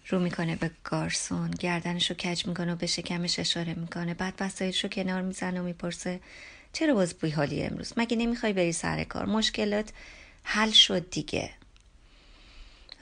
[0.09, 4.14] رو می‌کنه به گارسون گردنش رو کج می‌کنه و به شکمش اشاره می‌کنه.
[4.14, 6.20] بعد وسایلش رو کنار می‌زنه و می‌پرسه
[6.74, 9.92] چرا باز بوی حالی امروز؟ مگه نمی‌خوای بری سر کار؟ مشکلات
[10.42, 11.50] حل شد دیگه.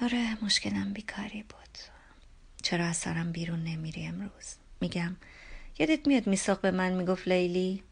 [0.02, 1.78] آره مشکلم بیکاری بود.
[2.62, 5.16] چرا از سرم بیرون نمیری امروز؟ میگم
[5.78, 7.82] یادت میاد میساق به من می‌گفت لیلی؟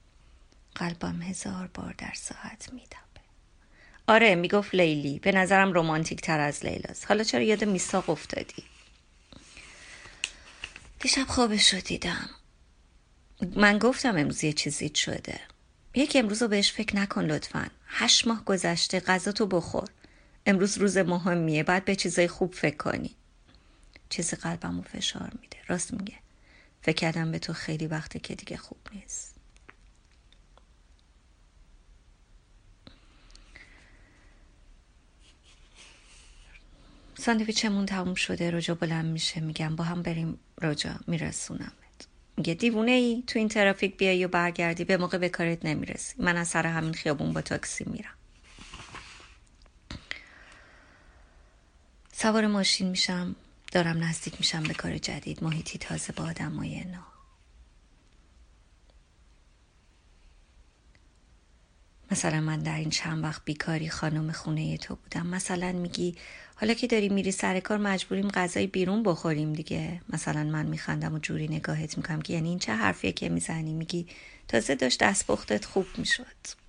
[0.75, 3.21] قلبم هزار بار در ساعت میدبه
[4.07, 5.19] آره می‌گفت لیلی.
[5.19, 7.07] به نظرم رومانتیک تر از لیلاست.
[7.09, 8.65] حالا چرا یاد میساق افتادی؟
[11.01, 12.31] دیشب خوابش رو دیدم.
[13.57, 15.41] من گفتم امروز یه چیزی شده.
[15.95, 17.71] یک امروز رو بهش فکر نکن لطفا.
[17.87, 19.89] هشت ماه گذشته غذا تو بخور.
[20.47, 23.17] امروز روز مهمیه بعد به چیزای خوب فکر کنی.
[24.09, 25.57] چیزی قلبم رو فشار میده.
[25.69, 26.15] راست میگه.
[26.83, 29.35] فکر کردم به تو خیلی وقته که دیگه خوب نیست.
[37.19, 38.51] ساندویچمون تموم شده.
[38.51, 39.41] رجا بلند میشه.
[39.41, 41.73] میگم با هم بریم رجا میرسونم.
[42.41, 46.15] میگه دیوونه ای تو این ترافیک بیای و برگردی به موقع به کارت نمی‌رسی.
[46.19, 48.15] من از سر همین خیابون با تاکسی میرم.
[52.13, 53.37] سوار ماشین میشم
[53.73, 55.45] دارم نزدیک میشم به کار جدید.
[55.45, 57.10] محیطی تازه با آدم نو.
[62.11, 65.27] مثلا من در این چند وقت بیکاری خانم خونه تو بودم.
[65.27, 66.15] مثلا میگی
[66.55, 70.01] حالا که داری میری سر کار مجبوریم غذای بیرون بخوریم دیگه.
[70.09, 74.07] مثلا من میخندم و جوری نگاهت می‌کنم که یعنی این چه حرفیه که می‌زنی؟ میگی
[74.49, 76.61] تازه داشت دست خوب می‌شد.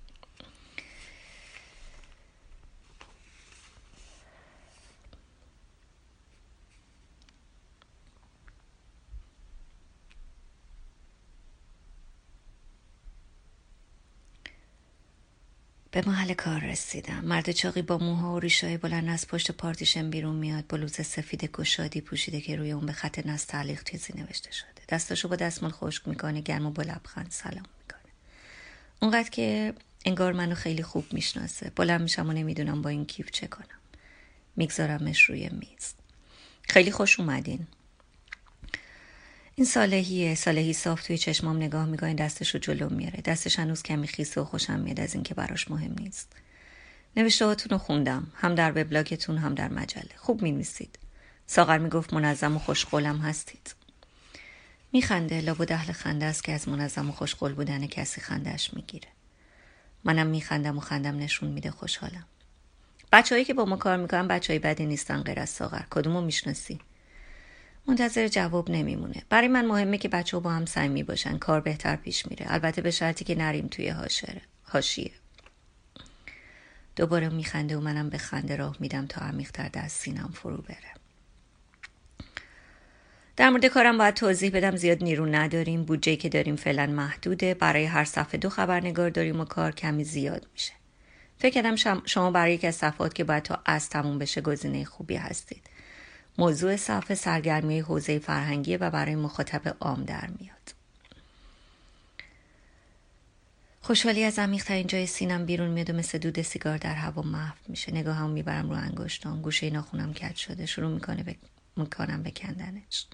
[15.92, 17.24] به محل کار رسیدم.
[17.24, 20.64] مرد چاقی با موها و ریشای بلند از پشت پارتیشن بیرون میاد.
[20.68, 24.68] بلوز سفید گشادی پوشیده که روی اون به خط نست تعلیق چیزی نوشته شده.
[24.88, 28.12] دستاشو با دستمال خشک می‌کنه گرم و با لبخند سلام می‌کنه.
[29.02, 29.74] اونقدر که
[30.04, 31.72] انگار منو خیلی خوب می‌شناسه.
[31.76, 33.66] بلند میشم و نمی‌دونم با این کیف چه کنم.
[34.56, 35.94] میگذارمش روی میز.
[36.68, 37.66] خیلی خوش اومدین.
[39.54, 43.20] این صالحیه صالحی صاف توی چشمام نگاه می‌کنه دستش رو جلو میاره.
[43.20, 46.32] دستش هنوز کمی خیسه و خوشم میاد از اینکه براش مهم نیست.
[47.16, 48.32] نوشته رو خوندم.
[48.34, 50.10] هم در وبلاگتون هم در مجله.
[50.16, 50.98] خوب می‌نویسید.
[51.46, 53.74] ساغر می‌گفت منظم و خوشقولم هستید.
[54.92, 55.40] میخنده.
[55.40, 59.08] لابد اهل خنده است که از منظم و خوشقول بودن کسی خندهش می‌گیره.
[60.04, 62.24] منم میخندم و خندم نشون میده خوشحالم.
[63.12, 65.82] بچههایی که با ما کار می‌کنن بچه های بدی نیستن غیر از ساغر.
[65.90, 66.80] کدومو می‌شناسی؟
[67.86, 69.22] منتظر جواب نمیمونه.
[69.28, 71.38] برای من مهمه که بچه با هم صمیمی باشن.
[71.38, 72.46] کار بهتر پیش میره.
[72.48, 73.94] البته به شرطی که نریم توی
[74.62, 75.10] حاشیه.
[76.96, 80.76] دوباره میخنده و منم به خنده راه میدم تا عمیقتر دست سینم فرو بره.
[83.36, 84.76] در مورد کارم باید توضیح بدم.
[84.76, 85.84] زیاد نیرو نداریم.
[85.84, 87.54] بودجه که داریم فعلا محدوده.
[87.54, 90.72] برای هر صفحه دو خبرنگار داریم و کار کمی زیاد میشه.
[91.38, 95.16] فکر کردم شما برای یک از صفحات که باید تا از تموم بشه گزینه خوبی
[95.16, 95.62] هستید.
[96.38, 100.74] موضوع صفحه سرگرمی حوزه فرهنگی و برای مخاطب عام در میاد.
[103.80, 107.92] خوشحالی از عمیقترین جای سینم بیرون میاد و مثل دود سیگار در هوا محو میشه.
[107.92, 109.42] نگاهم می‌برم رو انگشتان.
[109.42, 110.66] گوشه ناخونم کج شده.
[110.66, 111.34] شروع می‌کنه ب...
[111.76, 113.06] می‌کنم به کندنش.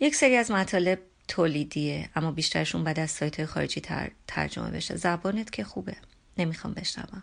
[0.00, 4.10] یک سری از مطالب تولیدیه اما بیشترشون بعد از سایت خارجی تر...
[4.26, 4.96] ترجمه بشه.
[4.96, 5.96] زبانت که خوبه.
[6.38, 7.22] نمی‌خوام بشنوم.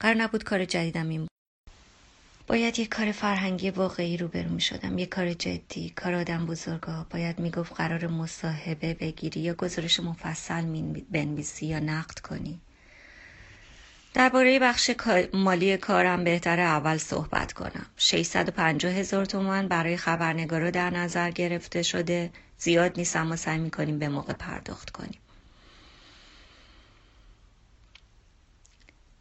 [0.00, 1.28] قرار نبود کار جدیدم این
[2.46, 7.06] باید یک کار فرهنگی واقعی روبرو می شدم یک کار جدی کار آدم بزرگا.
[7.10, 10.62] باید می‌گفت قرار مصاحبه بگیری یا گزارش مفصل
[11.10, 12.60] بنویسی یا نقد کنی.
[14.14, 14.90] درباره بخش
[15.32, 17.86] مالی کارم بهتر اول صحبت کنم.
[17.96, 22.30] 650 هزار تومان برای خبرنگارا در نظر گرفته شده.
[22.58, 25.18] زیاد نیست اما سعی می‌کنیم به موقع پرداخت کنیم.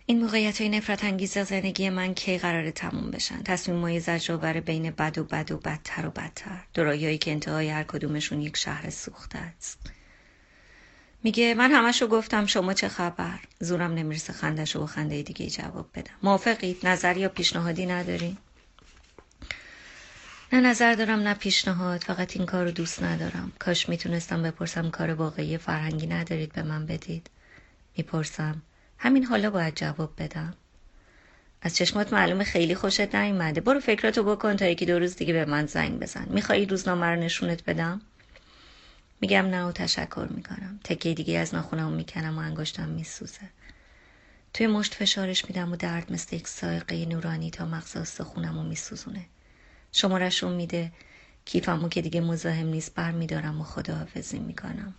[0.07, 4.91] این موقعیت های نفرت انگیز زندگی من کی قراره تموم بشن؟ تصمیم های زجرآور بین
[4.91, 6.63] بد و بد و بدتر و بدتر.
[6.73, 9.79] دورایی که انتهای هر کدومشون یک شهر سوخته است.
[11.23, 16.13] میگه من همشو گفتم شما چه خبر؟ زورم نمی‌رسه خندش و خنده دیگه جواب بدم
[16.23, 18.37] موافقید؟ نظر یا پیشنهادی نداری؟
[20.53, 22.03] نه نظر دارم نه پیشنهاد.
[22.03, 23.51] فقط این کار رو دوست ندارم.
[23.59, 27.29] کاش می‌تونستم بپرسم کار واقعی فرهنگی ندارید؟ به من بدید.
[27.97, 28.61] می‌پرسم.
[28.97, 30.53] همین حالا باید جواب بدم.
[31.61, 33.61] از چشمات معلومه خیلی خوشت نیومده.
[33.61, 36.25] برو فکراتو بکن تا یکی دو روز دیگه به من زنگ بزن.
[36.29, 38.01] میخوایی روزنامه رو نشونت بدم؟
[39.21, 40.79] میگم نه و تشکر می‌کنم.
[40.83, 43.49] تکه دیگه از ناخونمو می‌کنم و انگشتم میسوزه.
[44.53, 49.25] توی مشت فشارش میدم و درد مثل یک سایقه نورانی تا مغز استخونمو میسوزونه.
[49.91, 50.91] شمارش میده.
[51.45, 54.93] کیفمو که دیگه مزاحم نیست بر میدارم و خداحافظی می‌کنم.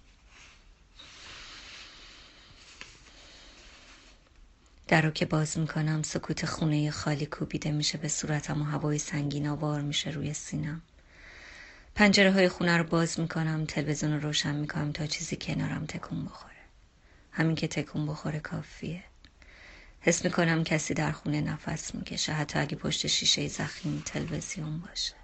[4.88, 9.48] در رو که باز می‌کنم سکوت خونه خالی کوبیده میشه به صورتم و هوای سنگین
[9.48, 10.82] آوار میشه روی سینم.
[11.94, 16.54] پنجره های خونه رو باز می‌کنم تلویزیون رو روشن می‌کنم تا چیزی کنارم تکون بخوره.
[17.30, 19.04] همین که تکون بخوره کافیه.
[20.00, 25.14] حس می‌کنم کسی در خونه نفس می‌کشه حتی اگه پشت شیشه زخیم تلویزیون باشه.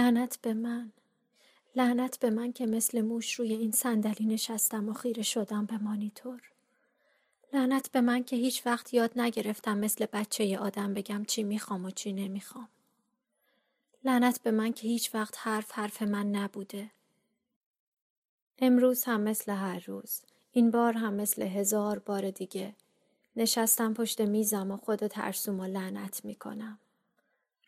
[0.00, 0.92] لعنت به من.
[1.76, 6.42] لعنت به من که مثل موش روی این صندلی نشستم و خیره شدم به مانیتور.
[7.52, 11.90] لعنت به من که هیچ وقت یاد نگرفتم مثل بچه آدم بگم چی می‌خوام و
[11.90, 12.68] چی نمی‌خوام.
[14.04, 16.90] لعنت به من که هیچ وقت حرف حرف من نبوده.
[18.58, 20.20] امروز هم مثل هر روز
[20.52, 22.74] این بار هم مثل هزار بار دیگه
[23.36, 26.78] نشستم پشت میزم و خود ترسوم و لعنت می‌کنم.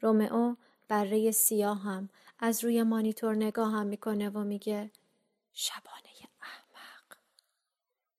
[0.01, 0.55] رومئو
[0.89, 2.09] بره سیاهم
[2.45, 4.91] از روی مانیتور نگاهم می‌کنه و میگه
[5.53, 7.19] شبانه احمق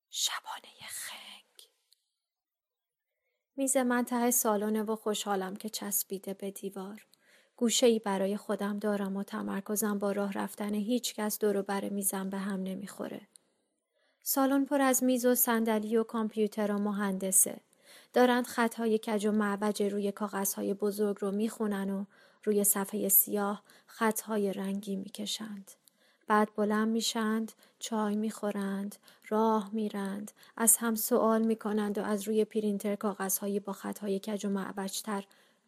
[0.10, 1.70] شبانه خنگ
[3.56, 7.06] میز من ته سالونه و خوشحالم که چسبیده به دیوار
[7.58, 12.30] گوشه ای برای خودم دارم و تمرکزم با راه رفتن هیچ کس دور بر میزم
[12.30, 13.22] به هم نمی‌خوره.
[14.22, 17.60] سالن پر از میز و صندلی و کامپیوتر و مهندسه.
[18.14, 22.06] دارند خطهای کج و معوج روی کاغذهای بزرگ رو می‌خونن و
[22.44, 25.72] روی صفحه سیاه خطهای رنگی می‌کشند.
[26.28, 28.96] بعد بلند میشند چای می‌خورند
[29.30, 34.50] راه میرند از هم سوال می‌کنند و از روی پرینتر کاغذهایی با خطهای کج و
[34.50, 35.24] معوجتر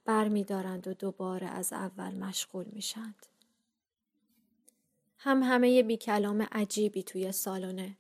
[0.06, 3.26] بر می و دوباره از اول مشغول میشند.
[5.18, 7.98] هم همه بی کلام عجیبی توی سالونه.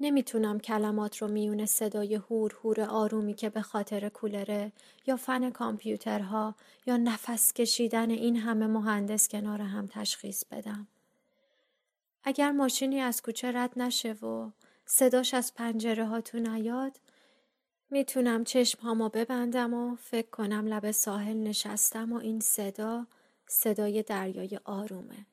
[0.00, 4.72] نمی‌تونم کلمات رو میونه صدای هور هور آرومی که به خاطر کولره
[5.06, 6.54] یا فن کامپیوترها
[6.86, 10.86] یا نفس کشیدن این همه مهندس کنار هم تشخیص بدم.
[12.24, 14.50] اگر ماشینی از کوچه رد نشه و
[14.86, 17.00] صداش از پنجره ها تو نیاد
[17.90, 23.06] می‌تونم چشم هامو ببندم و فکر کنم لب ساحل نشستم و این صدا
[23.46, 25.26] صدای دریای آرومه.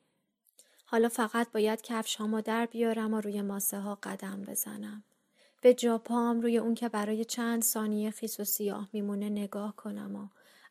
[0.90, 5.04] حالا فقط باید کفش هامو در بیارم و روی ماسه ها قدم بزنم.
[5.60, 10.16] به جا پام روی اون که برای چند ثانیه خیس و سیاه میمونه نگاه کنم
[10.16, 10.28] و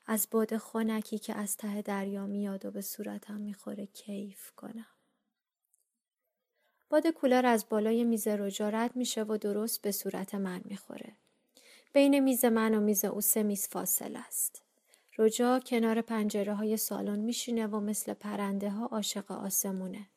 [0.08, 4.88] از باد خنکی که از ته دریا میاد و به صورتم می‌خوره کیف کنم.
[6.90, 11.14] باد کولر از بالای میز رجا رد میشه و درست به صورت من می‌خوره.
[11.94, 14.67] بین میز من و میز او سه میز فاصل است.
[15.18, 20.08] رجا کنار پنجره های سالن میشینه و مثل پرنده ها عاشق آسمونه.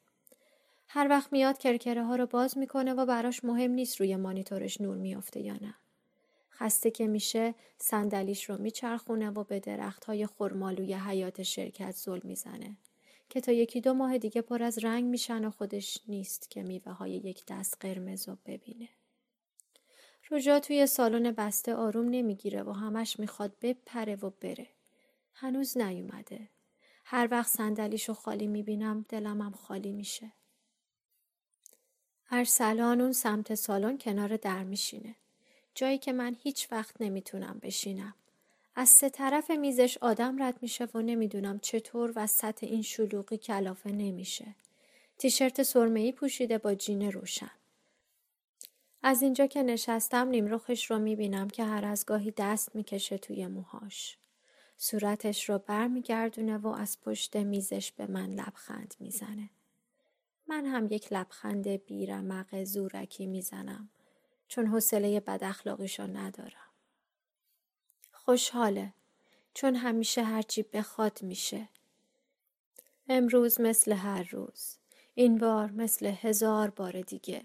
[0.89, 4.97] هر وقت میاد کرکره ها رو باز می‌کنه و براش مهم نیست روی مانیتورش نور
[4.97, 5.75] میافته یا نه.
[6.53, 12.77] خسته که میشه صندلیش رو میچرخونه و به درخت های خرمالوی حیات شرکت زل می‌زنه
[13.29, 16.93] که تا یکی دو ماه دیگه پر از رنگ میشن و خودش نیست که میوه
[16.93, 18.89] های یک دست قرمز رو ببینه.
[20.31, 24.67] رجا توی سالن بسته آروم نمی‌گیره و همش می‌خواد بپره و بره.
[25.41, 26.49] هنوز نیومده.
[27.05, 30.32] هر وقت صندلیشو خالی می‌بینم دلمم خالی میشه.
[32.30, 35.14] ارسلان اون سمت سالن کنار در میشینه.
[35.74, 38.14] جایی که من هیچ وقت نمی‌تونم بشینم.
[38.74, 44.55] از سه طرف میزش آدم رد میشه و نمی‌دونم چطور وسط این شلوغی کلافه نمیشه.
[45.18, 47.51] تیشرت سرمه‌ای پوشیده با جین روشن.
[49.03, 54.16] از اینجا که نشستم نیمروخش رو می‌بینم که هر از گاهی دست می‌کشه توی موهاش.
[54.83, 59.51] صورتش رو برمیگردونه و از پشت میزش به من لبخند می‌زنه.
[60.49, 63.89] من هم یک لبخند بیرمق زورکی می‌زنم
[64.49, 66.70] چون حوصله بد اخلاقیشو ندارم.
[68.12, 68.93] خوشحاله
[69.55, 71.68] چون همیشه هرچی بخواد میشه.
[73.09, 74.76] امروز مثل هر روز.
[75.14, 77.45] این بار مثل هزار بار دیگه.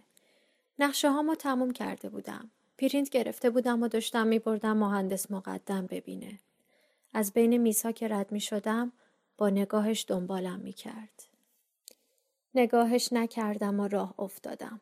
[0.79, 2.51] نقشه هامو تموم کرده بودم.
[2.77, 6.39] پرینت گرفته بودم و داشتم می بردم مهندس مقدم ببینه.
[7.15, 8.91] از بین میزها که رد می شدم
[9.37, 11.23] با نگاهش دنبالم می کرد.
[12.55, 14.81] نگاهش نکردم و راه افتادم.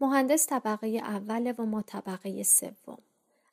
[0.00, 2.98] مهندس طبقه اوله و ما طبقه سوم.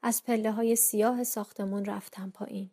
[0.01, 2.69] از پله های سیاه ساختمون رفتم پایین.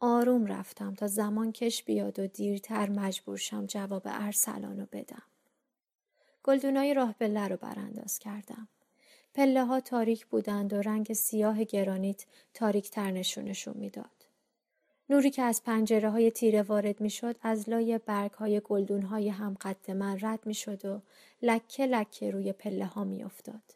[0.00, 5.22] آروم رفتم تا زمان کش بیاد و دیرتر مجبور شم جواب ارسلانو بدم.
[6.42, 8.68] گلدونای راه پله رو برانداز کردم.
[9.34, 12.24] پله ها تاریک بودند و رنگ سیاه گرانیت
[12.54, 14.15] تاریک تر نشونشون می‌داد.
[15.10, 19.28] نوری که از پنجره های تیره وارد می شد از لای برگ های گلدون های
[19.28, 21.02] هم قد من رد می شد و
[21.42, 23.74] لکه لکه روی پله ها می افتاد.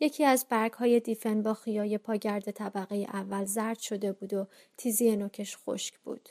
[0.00, 5.16] یکی از برگ های دیفن با خیای پاگرد طبقه اول زرد شده بود و تیزی
[5.16, 6.28] نوکش خشک بود.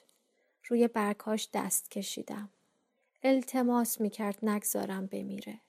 [0.67, 2.49] روی برگهاش دست کشیدم.
[3.23, 5.59] التماس می کرد نگذارم بمیره.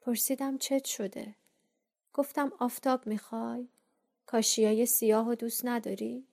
[0.00, 1.34] پرسیدم چت شده؟
[2.12, 3.68] گفتم آفتاب می‌خوای؟
[4.26, 6.26] کاشیای سیاه و دوست نداری؟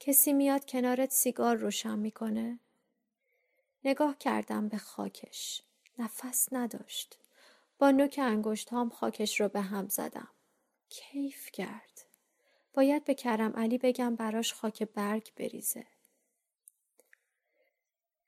[0.00, 2.58] کسی میاد کنارت سیگار روشن می‌کنه؟
[3.84, 5.62] نگاه کردم به خاکش.
[5.98, 7.18] نفس نداشت.
[7.78, 10.28] با نوک انگشت هم خاکش رو به هم زدم.
[10.88, 12.04] کیف کرد.
[12.74, 15.86] باید به کرم علی بگم براش خاک برگ بریزه.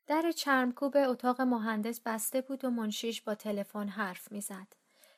[0.06, 4.66] در چرمکوب اتاق مهندس بسته بود و منشیش با تلفن حرف می‌زد.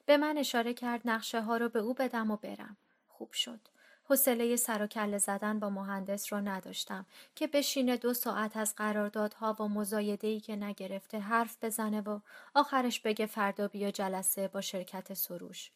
[0.07, 2.77] به من اشاره کرد نقشه ها رو به او بدم و برم.
[3.09, 3.61] خوب شد.
[4.05, 9.57] حوصله سر و کله زدن با مهندس رو نداشتم که بشینه دو ساعت از قراردادها
[9.61, 12.21] و مزایده‌ای که نگرفته حرف بزنه و
[12.55, 15.71] آخرش بگه فردا بیا جلسه با شرکت سروش.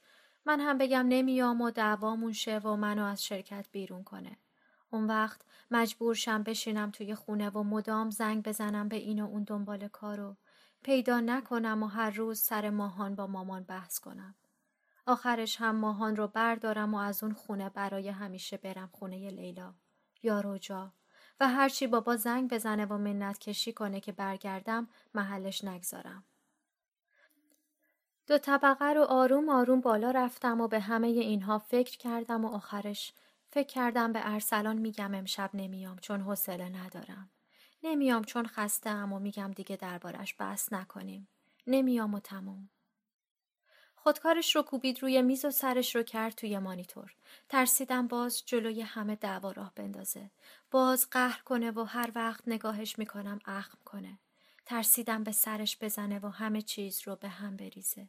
[0.46, 4.36] من هم بگم نمیام و دعوامون شه و منو از شرکت بیرون کنه.
[4.90, 9.42] اون وقت مجبور شم بشینم توی خونه و مدام زنگ بزنم به این و اون
[9.42, 10.36] دنبال کارو
[10.82, 14.34] پیدا نکنم و هر روز سر ماهان با مامان بحث کنم.
[15.08, 19.74] آخرش هم ماهان رو بردارم و از اون خونه برای همیشه برم خونه لیلا
[20.22, 20.92] یا روجا
[21.40, 26.24] و هرچی بابا زنگ بزنه و منت کشی کنه که برگردم محلش نگذارم.
[28.26, 33.12] دو طبقه رو آروم آروم بالا رفتم و به همه اینها فکر کردم و آخرش
[33.50, 37.30] فکر کردم به ارسلان میگم امشب نمیام چون حوصله ندارم.
[37.82, 41.28] نمیام چون خسته ام و میگم دیگه دربارش بحث نکنیم.
[41.66, 42.70] نمیام و تموم.
[44.08, 47.14] خودکارش رو کوبید روی میز و سرش رو کرد توی مانیتور.
[47.48, 50.30] ترسیدم باز جلوی همه دعوا راه بندازه.
[50.70, 54.18] باز قهر کنه و هر وقت نگاهش می‌کنم اخم کنه.
[54.66, 58.08] ترسیدم به سرش بزنه و همه چیز رو به هم بریزه.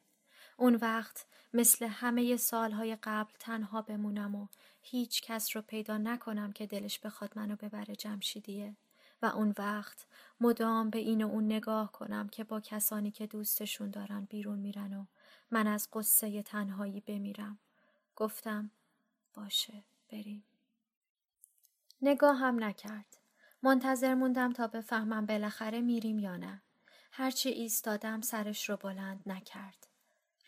[0.58, 4.48] اون وقت مثل همه سالهای قبل تنها بمونم و
[4.82, 8.76] هیچ کس رو پیدا نکنم که دلش بخواد منو ببره جمشیدیه.
[9.22, 10.06] و اون وقت
[10.42, 14.94] مدام به این و اون نگاه کنم که با کسانی که دوستشون دارن بیرون میرن
[14.94, 15.06] و
[15.52, 17.60] من از قصه تنهایی بمیرم.
[18.16, 18.72] گفتم
[19.34, 20.44] باشه بریم.
[22.22, 23.18] هم نکرد.
[23.64, 26.62] منتظر موندم تا بفهمم بالاخره میریم یا نه.
[27.12, 29.88] هرچی ایستادم سرش رو بلند نکرد.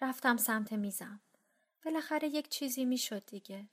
[0.02, 1.22] رفتم سمت میزم.
[1.86, 3.70] بالاخره یک چیزی می‌شد دیگه.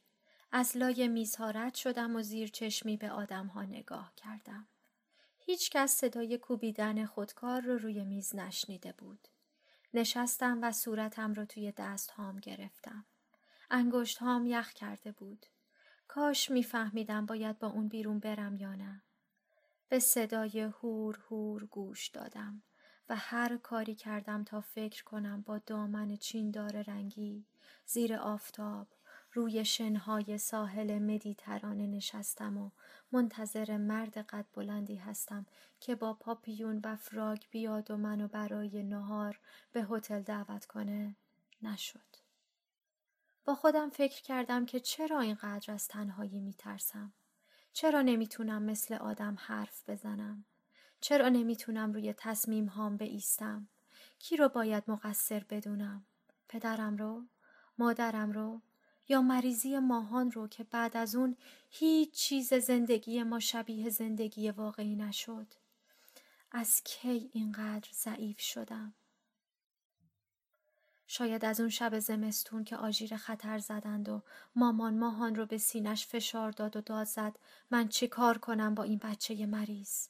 [0.53, 4.69] از لای میزها رد شدم و زیر چشمی به آدمها نگاه کردم.
[5.39, 9.29] هیچ کس صدای کوبیدن خودکار رو روی میز نشنیده بود.
[9.95, 13.05] نشستم و صورتم رو توی دست هام گرفتم.
[13.71, 15.47] انگشت هام یخ کرده بود.
[16.09, 19.03] کاش میفهمیدم باید با اون بیرون برم یا نه.
[19.89, 22.63] به صدای هور هور گوش دادم
[23.09, 27.47] و هر کاری کردم تا فکر کنم با دامن چیندار رنگی
[27.87, 28.89] زیر آفتاب
[29.39, 32.71] روی شنهای ساحل مدیترانه نشستم و
[33.13, 35.47] منتظر مرد قد بلندی هستم
[35.81, 39.41] که با پاپیون و فراگ بیاد و منو برای نهار
[39.73, 41.17] به هتل دعوت کنه
[41.63, 42.17] نشد.
[43.45, 47.13] با خودم فکر کردم که چرا اینقدر از تنهایی میترسم؟
[47.73, 50.45] چرا نمی‌تونم مثل آدم حرف بزنم؟
[51.01, 53.69] چرا نمی‌تونم روی تصمیم هام بیستم؟
[54.19, 56.07] کی رو باید مقصر بدونم؟
[56.49, 57.23] پدرم رو؟
[57.79, 58.61] مادرم رو؟
[59.09, 61.37] یا مریضی ماهان رو که بعد از اون
[61.71, 65.47] هیچ چیز زندگی ما شبیه زندگی واقعی نشد.
[66.53, 68.95] از کی اینقدر ضعیف شدم؟
[71.07, 74.23] شاید از اون شب زمستون که آژیر خطر زدند و
[74.57, 77.39] مامان ماهان رو به سینش فشار داد و داد زد
[77.71, 80.09] من چه کار کنم با این بچه مریض؟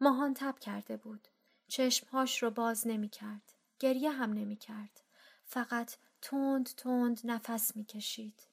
[0.00, 1.28] ماهان تب کرده بود.
[1.68, 3.52] چشمهاش رو باز نمی کرد.
[3.78, 5.00] گریه هم نمی کرد.
[5.44, 8.46] فقط تند تند نفس می‌کشید.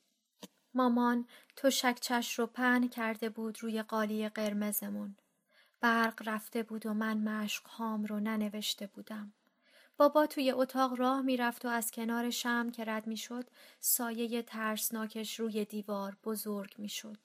[0.74, 5.16] مامان تو شکچش رو پهن کرده بود روی قالی قرمزمون.
[5.82, 9.34] برق رفته بود و من مشق هام رو ننوشته بودم.
[9.98, 13.50] بابا توی اتاق راه می‌رفت و از کنار شم که رد می‌شد
[13.80, 17.18] سایه ترسناکش روی دیوار بزرگ می‌شد.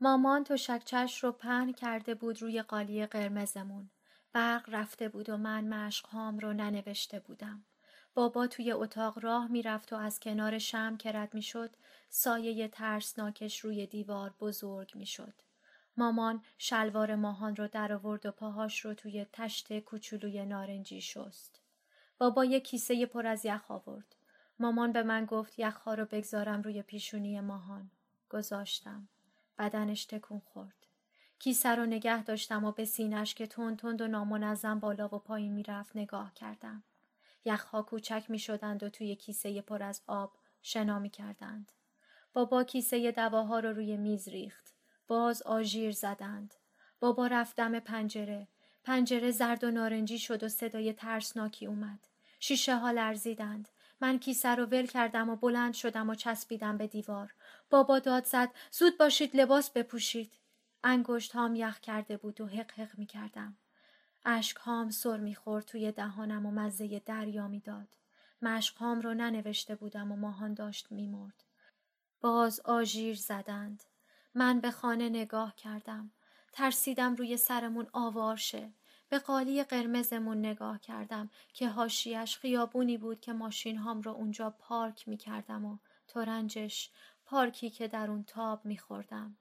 [0.00, 3.90] مامان تو شکچش رو پهن کرده بود روی قالی قرمزمون.
[4.32, 7.64] برق رفته بود و من مشق هام رو ننوشته بودم.
[8.18, 11.70] بابا توی اتاق راه می‌رفت و از کنار شم که رد می‌شد
[12.08, 15.34] سایه ترسناکش روی دیوار بزرگ می‌شد.
[15.96, 21.60] مامان شلوار ماهان رو در آورد و پاهاش رو توی تشت کوچولوی نارنجی شست.
[22.18, 24.16] بابا یک کیسه پر از یخ آورد.
[24.58, 27.90] مامان به من گفت یخها رو بگذارم روی پیشونی ماهان.
[28.30, 29.08] گذاشتم.
[29.58, 30.86] بدنش تکون خورد.
[31.38, 35.52] کیسه رو نگه داشتم و به سینش که تند تند و نامنظم بالا و پایین
[35.52, 36.82] می‌رفت نگاه کردم.
[37.44, 40.32] یخها کوچک می شدند و توی کیسه پر از آب
[40.62, 41.72] شنا می کردند.
[42.32, 44.74] بابا کیسه دواها رو روی میز ریخت.
[45.06, 46.54] باز آژیر زدند.
[47.00, 48.48] بابا رفت دم پنجره.
[48.84, 51.98] پنجره زرد و نارنجی شد و صدای ترسناکی اومد.
[52.40, 53.68] شیشه ها لرزیدند.
[54.00, 57.34] من کیسه رو ول کردم و بلند شدم و چسبیدم به دیوار.
[57.70, 60.32] بابا داد زد زود باشید لباس بپوشید.
[60.84, 63.56] انگشت هام یخ کرده بود و حق حق می کردم.
[64.60, 67.88] هام سر می‌خورد توی دهانم و مزه دریا می‌داد.
[68.76, 71.44] هام رو ننوشته بودم و ماهان داشت میمرد.
[72.20, 73.82] باز آژیر زدند.
[74.34, 76.10] من به خانه نگاه کردم.
[76.52, 78.72] ترسیدم روی سرمون آوار شه.
[79.08, 85.08] به قالی قرمزمون نگاه کردم که هاشیش خیابونی بود که ماشین هام رو اونجا پارک
[85.08, 86.90] می کردم و تورنجش
[87.24, 89.36] پارکی که در اون تاب می خوردم.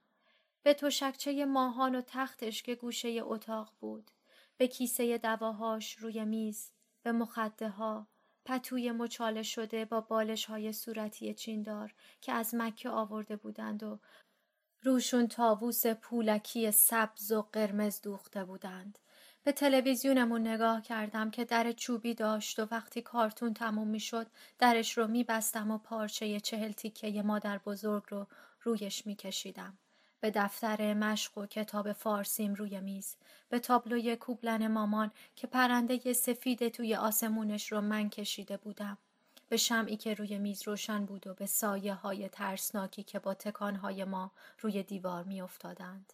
[0.64, 4.12] به شکچه ماهان و تختش که گوشه اتاق بود.
[4.58, 6.72] به کیسه دواهاش روی میز،
[7.04, 8.08] به مخده ها،
[8.46, 14.00] پتوی مچاله شده با بالش های صورتی چیندار که از مکه آورده بودند و
[14.82, 19.00] روشون تاووس پولکی سبز و قرمز دوخته بودند.
[19.44, 24.28] به تلویزیونمون نگاه کردم که در چوبی داشت و وقتی کارتون تموم می شد
[24.60, 28.28] درش رو می بستم و پارچه چهل تیکه مادر بزرگ رو
[28.64, 29.78] رویش می کشیدم.
[30.28, 33.16] به دفتر مشق و کتاب فارسیم روی میز
[33.50, 38.98] به تابلوی کوبلن مامان که پرنده سفید توی آسمونش رو من کشیده بودم
[39.50, 44.04] به شمعی که روی میز روشن بود و به سایه های ترسناکی که با تکانهای
[44.04, 46.14] ما روی دیوار می افتادند.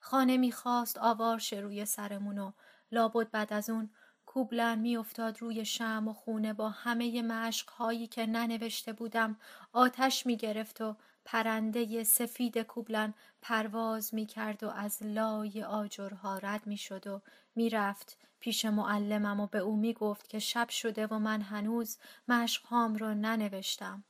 [0.00, 2.52] خانه می‌خواست آوار روی سرمونو
[2.92, 3.90] لابد بعد از اون
[4.26, 9.36] کوبلن میافتاد روی شم و خونه با همه مشق هایی که ننوشته بودم
[9.72, 17.22] آتش می‌گرفت و پرنده سفید کوبلن پرواز می‌کرد و از لای آجرها رد می‌شد و
[17.54, 21.98] می‌رفت پیش معلمم و به او می‌گفت که شب شده و من هنوز
[22.28, 24.04] مشقهام رو ننوشتم.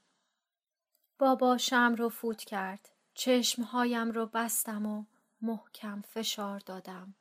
[1.19, 2.89] بابا شم رو فوت کرد.
[3.15, 5.05] چشمهایم رو بستم و
[5.43, 7.15] محکم فشار دادم.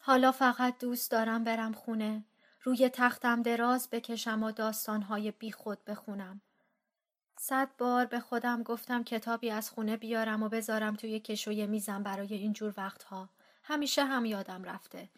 [0.00, 2.24] حالا فقط دوست دارم برم خونه.
[2.62, 6.40] روی تختم دراز بکشم و داستانهای بی خود بخونم.
[7.40, 12.34] صد بار به خودم گفتم کتابی از خونه بیارم و بذارم توی کشوی میزم برای
[12.34, 13.28] اینجور وقتها.
[13.62, 15.08] همیشه هم یادم رفته.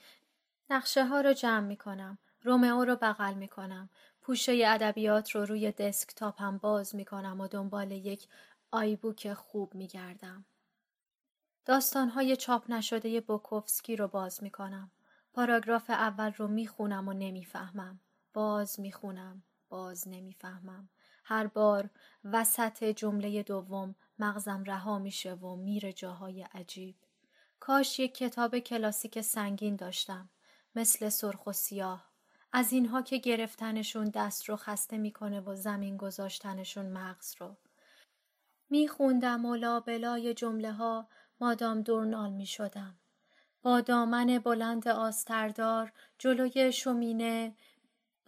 [0.71, 2.19] نقشه ها رو جمع می کنم.
[2.43, 3.89] رومئو رو بغل می کنم.
[4.23, 8.29] پوشه ادبیات رو روی دسکتاپم باز می کنم و دنبال یک
[8.71, 10.45] آیبوک خوب می گردم.
[11.65, 14.91] داستانهای چاپ نشده بوکوفسکی رو باز می کنم.
[15.33, 18.01] پاراگراف اول رو می خونم و نمی‌فهمم.
[18.35, 19.43] باز می خونم.
[19.69, 20.89] باز نمی‌فهمم.
[21.31, 21.91] هر بار
[22.25, 26.97] وسط جمله دوم مغزم رها میشه و میره جاهای عجیب.
[27.61, 30.29] کاش یک کتاب کلاسیک سنگین داشتم.
[30.75, 32.11] مثل سرخ و سیاه.
[32.53, 37.57] از اینها که گرفتنشون دست رو خسته می‌کنه و زمین گذاشتنشون مغز رو.
[38.71, 41.09] میخوندم و لابلای جمله ها
[41.41, 42.99] مادام دورنال می شدم.
[43.63, 47.55] با دامن بلند آستردار جلوی شومینه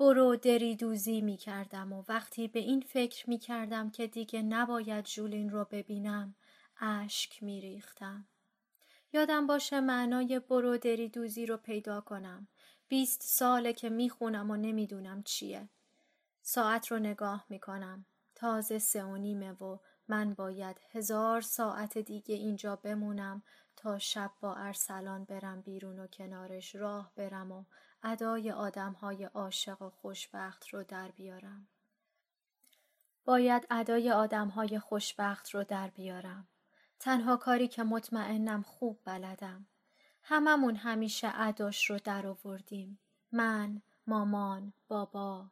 [0.03, 5.51] برو دریدوزی می کردم و وقتی به این فکر می کردم که دیگه نباید جولین
[5.51, 6.35] رو ببینم
[6.81, 8.27] اشک می ریختم.
[9.13, 12.49] یادم باشه معنای برو دریدوزی رو پیدا کنم.
[12.89, 15.69] بیست ساله که می خونم و نمی‌دونم چیه.
[16.43, 18.07] ساعت رو نگاه می کنم.
[18.35, 19.79] تازه سه و نیمه و
[20.09, 23.43] من باید هزار ساعت دیگه اینجا بمونم
[23.77, 27.65] تا شب با ارسلان برم بیرون و کنارش راه برم و
[28.03, 31.67] ادای آدمهای عاشق و خوشبخت رو در بیارم.
[33.25, 36.49] باید ادای آدمهای خوشبخت رو در بیارم.
[36.99, 39.67] تنها کاری که مطمئنم خوب بلدم.
[40.23, 42.99] هممون همیشه اداش رو در آوردیم.
[43.33, 45.47] من، مامان، بابا.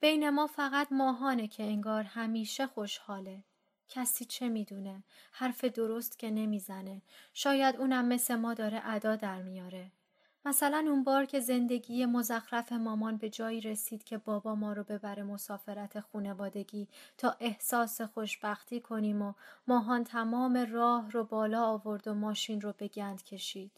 [0.00, 3.44] بین ما فقط ماهانه که انگار همیشه خوشحاله.
[3.88, 7.02] کسی چه می‌دونه؟ حرف درست که نمی‌زنه.
[7.34, 9.92] شاید اونم مثل ما داره ادا در میاره.
[10.46, 15.22] مثلا اون بار که زندگی مزخرف مامان به جایی رسید که بابا ما رو ببره
[15.22, 16.88] مسافرت خونوادگی
[17.18, 19.32] تا احساس خوشبختی کنیم و
[19.68, 23.72] ماهان تمام راه رو بالا آورد و ماشین رو به گند کشید.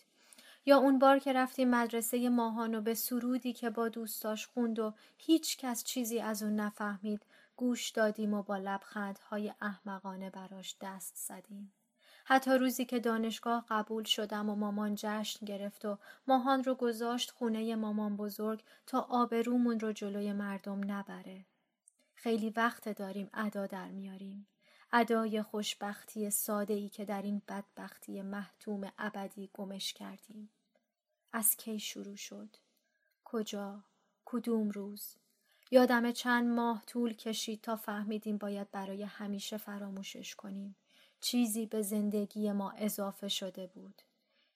[0.66, 4.94] یا اون بار که رفتیم مدرسه ماهان و به سرودی که با دوستاش خوند و
[5.18, 7.22] هیچ کس چیزی از اون نفهمید
[7.56, 11.72] گوش دادیم و با لبخندهای احمقانه براش دست زدیم.
[12.31, 17.76] حتی روزی که دانشگاه قبول شدم و مامان جشن گرفت و ماهان رو گذاشت خونه
[17.76, 21.45] مامان بزرگ تا آبرومون رو جلوی مردم نبره.
[22.14, 24.47] خیلی وقت داریم ادا در میاریم.
[24.93, 30.51] ادای خوشبختی ساده ای که در این بدبختی محتوم ابدی گمش کردیم.
[31.33, 32.49] از کی شروع شد؟
[33.24, 33.81] کجا؟
[34.24, 35.14] کدوم روز؟
[35.70, 40.76] یادم چند ماه طول کشید تا فهمیدیم باید برای همیشه فراموشش کنیم.
[41.20, 44.02] چیزی به زندگی ما اضافه شده بود.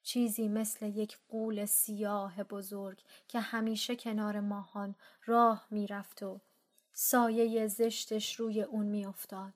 [0.02, 4.94] چیزی مثل یک قول سیاه بزرگ که همیشه کنار ماهان
[5.24, 6.40] راه می‌رفت و
[6.92, 9.54] سایه زشتش روی اون میافتاد.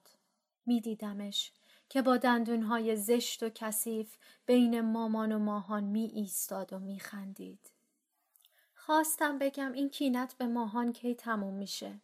[0.65, 1.51] میدیدمش
[1.89, 7.71] که با دندونهای زشت و کثیف بین مامان و ماهان می ایستاد و می خندید.
[8.75, 12.01] خواستم بگم این کینت به ماهان کی تموم میشه.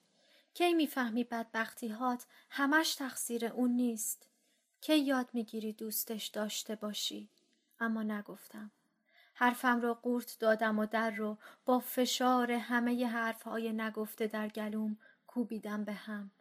[0.53, 4.27] کی می‌فهمی بدبختی هات همش تقصیر اون نیست.
[4.85, 7.29] کی یاد می‌گیری دوستش داشته باشی.
[7.79, 8.71] اما نگفتم.
[9.33, 15.83] حرفم را قورت دادم و در رو با فشار همه حرفهای نگفته در گلوم کوبیدم
[15.83, 16.31] به هم.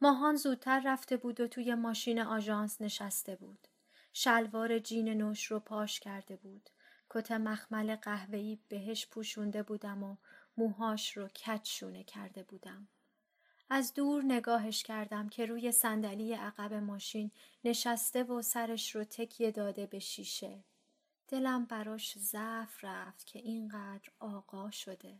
[0.00, 3.68] ماهان زودتر رفته بود و توی ماشین آژانس نشسته بود.
[4.12, 6.70] شلوار جین نوش رو پاش کرده بود.
[7.10, 10.16] کت مخمل قهوه‌ای بهش پوشونده بودم و
[10.56, 12.88] موهاش رو کچ شونه کرده بودم.
[13.74, 17.30] از دور نگاهش کردم که روی صندلی عقب ماشین
[17.64, 20.58] نشسته و سرش رو تکیه داده به شیشه.
[21.28, 25.14] دلم براش ضعف رفت که اینقدر آقا شده.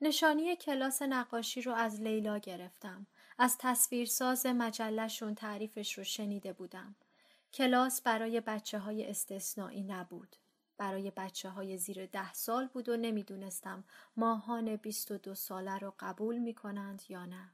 [0.00, 3.06] نشانی کلاس نقاشی رو از لیلا گرفتم.
[3.38, 6.94] از تصویرساز مجلشون تعریفش رو شنیده بودم.
[7.52, 10.36] کلاس برای بچه های استثنایی نبود.
[10.82, 13.84] برای بچه های زیر ده سال بود و نمی‌دونستم
[14.16, 17.50] ماهان بیست و دو ساله رو قبول می کنند یا نه.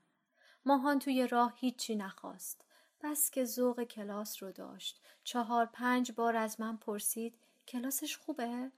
[0.65, 2.65] ماهان توی راه هیچی نخواست.
[3.03, 7.35] بس که ذوق کلاس رو داشت چهار پنج بار از من پرسید
[7.67, 8.71] کلاسش خوبه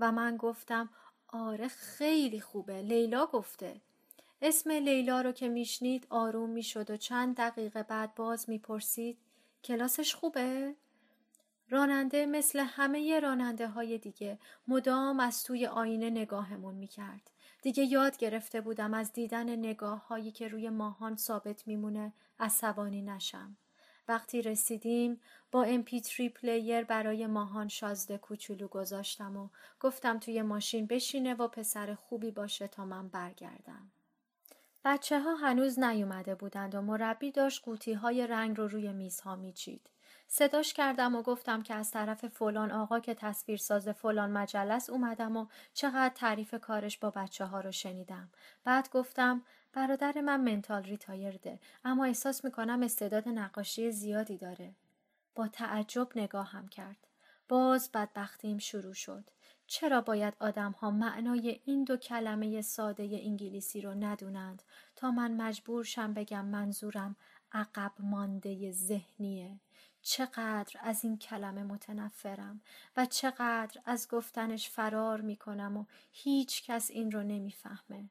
[0.00, 0.90] و من گفتم
[1.28, 3.80] آره خیلی خوبه لیلا گفته
[4.42, 9.18] اسم لیلا رو که میشنید آروم می‌شد و چند دقیقه بعد باز می‌پرسید
[9.64, 10.74] کلاسش خوبه
[11.70, 14.38] راننده مثل همه راننده های دیگه
[14.68, 17.30] مدام از توی آینه نگاهمون می‌کرد.
[17.62, 23.56] دیگه یاد گرفته بودم از دیدن نگاه هایی که روی ماهان ثابت میمونه عصبانی نشم.
[24.08, 25.20] وقتی رسیدیم
[25.52, 29.48] با MP3 پلیر برای ماهان شازده کوچولو گذاشتم و
[29.80, 33.90] گفتم توی ماشین بشینه و پسر خوبی باشه تا من برگردم.
[34.84, 39.90] بچه ها هنوز نیومده بودند و مربی داشت قوطی های رنگ رو روی میزها میچید.
[40.28, 45.46] صداش کردم و گفتم که از طرف فلان آقا که تصویرساز فلان مجلس اومدم و
[45.74, 48.30] چقدر تعریف کارش با بچه ها رو شنیدم.
[48.64, 54.74] بعد گفتم برادر من منتال ریتایرده اما احساس می‌کنم استعداد نقاشی زیادی داره.
[55.34, 57.06] با تعجب نگاهم کرد.
[57.48, 59.30] باز بدبختیم شروع شد.
[59.66, 64.62] چرا باید آدم ها معنای این دو کلمه ساده انگلیسی رو ندونند
[64.96, 67.16] تا من مجبور شم بگم منظورم
[67.52, 69.60] عقب مانده ذهنیه
[70.04, 72.60] چقدر از این کلمه متنفرم
[72.96, 78.10] و چقدر از گفتنش فرار می‌کنم و هیچ کس این رو نمی‌فهمه.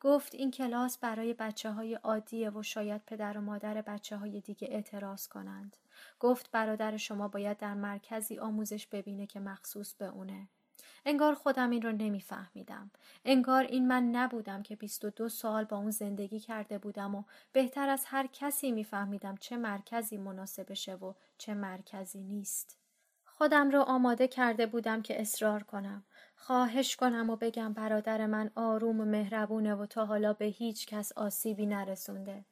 [0.00, 4.68] گفت این کلاس برای بچه های عادیه و شاید پدر و مادر بچه های دیگه
[4.70, 5.76] اعتراض کنند.
[6.20, 10.48] گفت برادر شما باید در مرکزی آموزش ببینه که مخصوص به اونه.
[11.08, 12.90] انگار خودم این رو نمیفهمیدم.
[13.24, 18.04] انگار این من نبودم که 22 سال با اون زندگی کرده بودم و بهتر از
[18.06, 22.78] هر کسی میفهمیدم چه مرکزی مناسبشه و چه مرکزی نیست.
[23.24, 26.04] خودم رو آماده کرده بودم که اصرار کنم.
[26.36, 31.12] خواهش کنم و بگم برادر من آروم و مهربونه و تا حالا به هیچ کس
[31.12, 32.44] آسیبی نرسونده.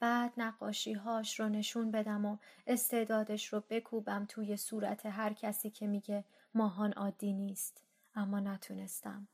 [0.00, 2.36] بعد نقاشی هاش رو نشون بدم و
[2.66, 7.87] استعدادش رو بکوبم توی صورت هر کسی که میگه ماهان عادی نیست.
[8.18, 9.28] اما نتونستم.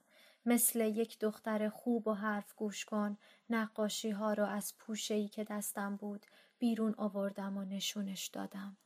[0.46, 3.16] مثل یک دختر خوب و حرف گوش کن
[3.50, 6.26] نقاشی ها رو از پوشه ای که دستم بود
[6.58, 8.76] بیرون آوردم و نشونش دادم.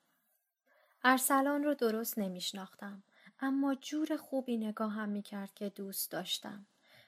[1.04, 3.02] ارسلان رو درست نمیشناختم
[3.40, 6.66] اما جور خوبی نگاهم می‌کرد که دوست داشتم.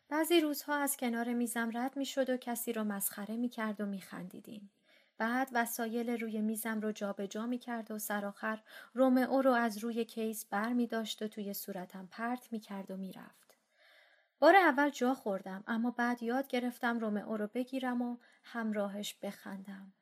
[0.08, 3.86] بعضی روزها از کنار میزم رد می شد و کسی رو مسخره می کرد و
[3.86, 4.70] می خندیدیم.
[5.20, 8.62] بعد وسایل روی میزم رو جابجا جا می کرد و سرآخر
[8.94, 12.96] رومئو رو از روی کیس بر می داشت و توی صورتم پرت می کرد و
[12.96, 13.56] می رفت.
[14.38, 19.92] بار اول جا خوردم اما بعد یاد گرفتم رومئو رو بگیرم و همراهش بخندم.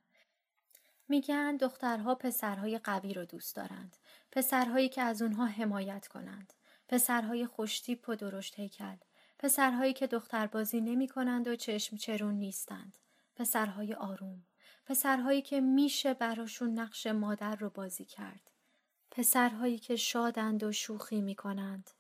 [1.09, 3.97] میگن دخترها پسرهای قوی رو دوست دارند.
[4.33, 6.53] پسرهایی که از اونها حمایت کنند.
[6.89, 8.97] پسرهای خوشتیپ و درشت هیکل.
[9.39, 12.99] پسرهایی که دختربازی نمی کنند و چشم چرون نیستند.
[13.37, 14.48] پسرهای آروم.
[14.89, 18.51] پسرهایی که میشه براشون نقش مادر رو بازی کرد.
[19.11, 21.91] پسرهایی که شادند و شوخی می کنند.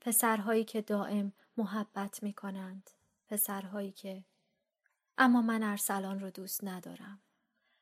[0.00, 2.90] پسرهایی که دائم محبت می کنند.
[3.28, 4.24] پسرهایی که
[5.18, 7.20] اما من ارسلان رو دوست ندارم.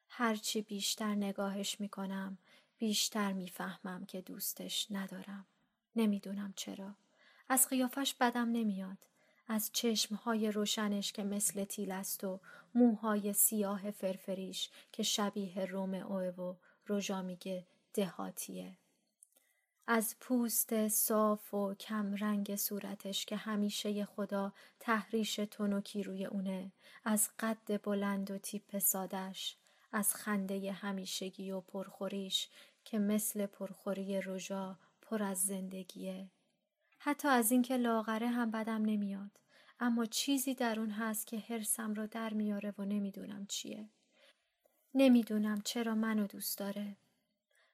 [0.08, 2.38] هرچی بیشتر نگاهش می کنم
[2.78, 5.46] بیشتر می‌فهمم که دوستش ندارم.
[5.96, 6.94] نمی‌دونم چرا.
[7.48, 8.98] از قیافش بدم نمیاد.
[9.48, 12.40] از چشمهای روشنش که مثل تیل است و
[12.74, 16.54] موهای سیاه فرفریش که شبیه رومئو و
[16.86, 18.76] روژا میگه دهاتیه.
[19.86, 26.72] از پوست صاف و کم رنگ صورتش که همیشه خدا تحریش تنوکی روی اونه
[27.04, 29.56] از قد بلند و تیپ سادش
[29.92, 32.48] از خنده همیشگی و پرخوریش
[32.84, 36.30] که مثل پرخوری روژا پر از زندگیه
[37.06, 39.40] حتی از اینکه لاغره هم بدم نمیاد.
[39.80, 43.88] اما چیزی در اون هست که حرسم رو در میاره و نمی‌دونم چیه.
[44.94, 46.96] نمی‌دونم چرا منو دوست داره.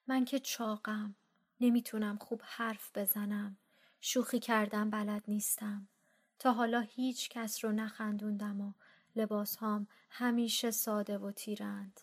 [0.07, 1.15] من که چاقم.
[1.61, 3.57] نمی‌تونم خوب حرف بزنم.
[4.01, 5.89] شوخی کردم بلد نیستم.
[6.39, 8.73] تا حالا هیچ کس رو نخندوندم و
[9.17, 12.01] لباس هام همیشه ساده و تیرند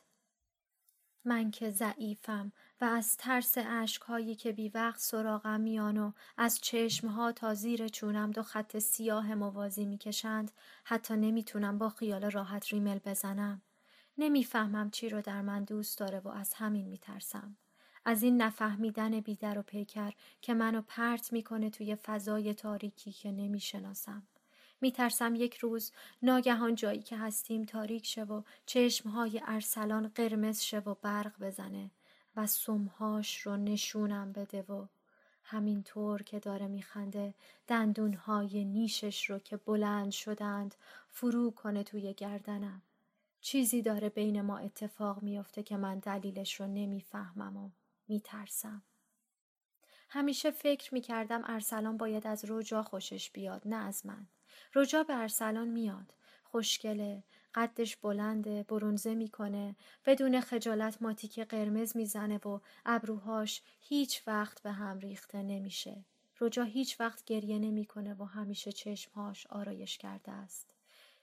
[1.25, 2.51] من که ضعیفم.
[2.81, 8.31] و از ترس اشکهایی که بی وقت سراغم میان و از چشمها تا زیر چونم
[8.31, 10.51] دو خط سیاه موازی می‌کشند
[10.83, 13.61] حتی نمی‌تونم با خیال راحت ریمل بزنم.
[14.17, 17.57] نمی‌فهمم چی رو در من دوست داره و از همین میترسم.
[18.05, 24.27] از این نفهمیدن بیدر و پیکر که منو پرت می‌کنه توی فضای تاریکی که نمی‌شناسم.
[24.81, 30.95] میترسم یک روز ناگهان جایی که هستیم تاریک شه و چشمهای ارسلان قرمز شه و
[31.01, 31.91] برق بزنه
[32.37, 34.85] و سمهاش رو نشونم بده و
[35.43, 37.33] همینطور که داره میخنده
[37.67, 40.75] دندونهای نیشش رو که بلند شدند
[41.09, 42.81] فرو کنه توی گردنم.
[43.41, 47.69] چیزی داره بین ما اتفاق میافته که من دلیلش رو نمی‌فهمم و
[48.07, 48.81] میترسم.
[50.09, 54.27] همیشه فکر می‌کردم ارسلان باید از رجا خوشش بیاد نه از من.
[54.75, 56.13] رجا به ارسلان میاد.
[56.43, 57.23] خوشگله،
[57.57, 64.99] قدش بلنده، برونزه می‌کنه، بدون خجالت ماتیک قرمز می‌زنه و ابروهاش هیچ وقت به هم
[64.99, 66.05] ریخته نمیشه.
[66.39, 70.73] رجا هیچ وقت گریه نمی‌کنه و همیشه چشمهاش آرایش کرده است.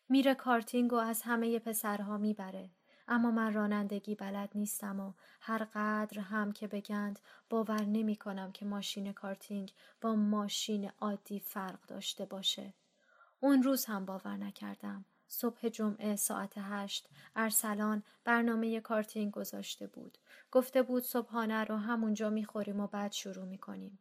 [0.09, 2.71] میره کارتینگ و از همه پسرها می‌بره.
[3.09, 7.19] اما من رانندگی بلد نیستم و هر قدر هم که بگند
[7.51, 12.75] باور نمی کنم که ماشین کارتینگ با ماشین عادی فرق داشته باشه.
[13.41, 15.05] اون روز هم باور نکردم.
[15.35, 20.19] صبح جمعه ساعت هشت ارسلان برنامه کارتینگ گذاشته بود.
[20.51, 23.99] گفته بود صبحانه رو همونجا می‌خوریم و بعد شروع می‌کنیم.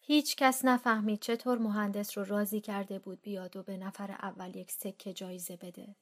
[0.00, 4.72] هیچ کس نفهمید چطور مهندس رو راضی کرده بود بیاد و به نفر اول یک
[4.72, 5.96] سکه جایزه بده.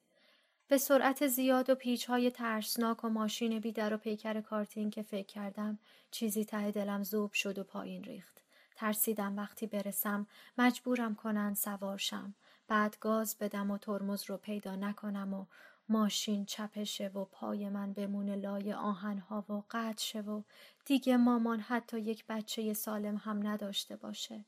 [0.68, 5.26] به سرعت زیاد و پیچ های ترسناک و ماشین بیدر و پیکر کارتین که فکر
[5.26, 5.78] کردم
[6.10, 8.40] چیزی ته دلم زوب شد و پایین ریخت.
[8.76, 10.26] ترسیدم وقتی برسم
[10.58, 12.34] مجبورم کنن سوارشم.
[12.68, 15.46] بعد گاز بدم و ترمز رو پیدا نکنم و
[15.88, 20.42] ماشین چپشه و پای من بمونه لای آهنها و قطع شه و
[20.84, 24.44] دیگه مامان حتی یک بچه سالم هم نداشته باشه.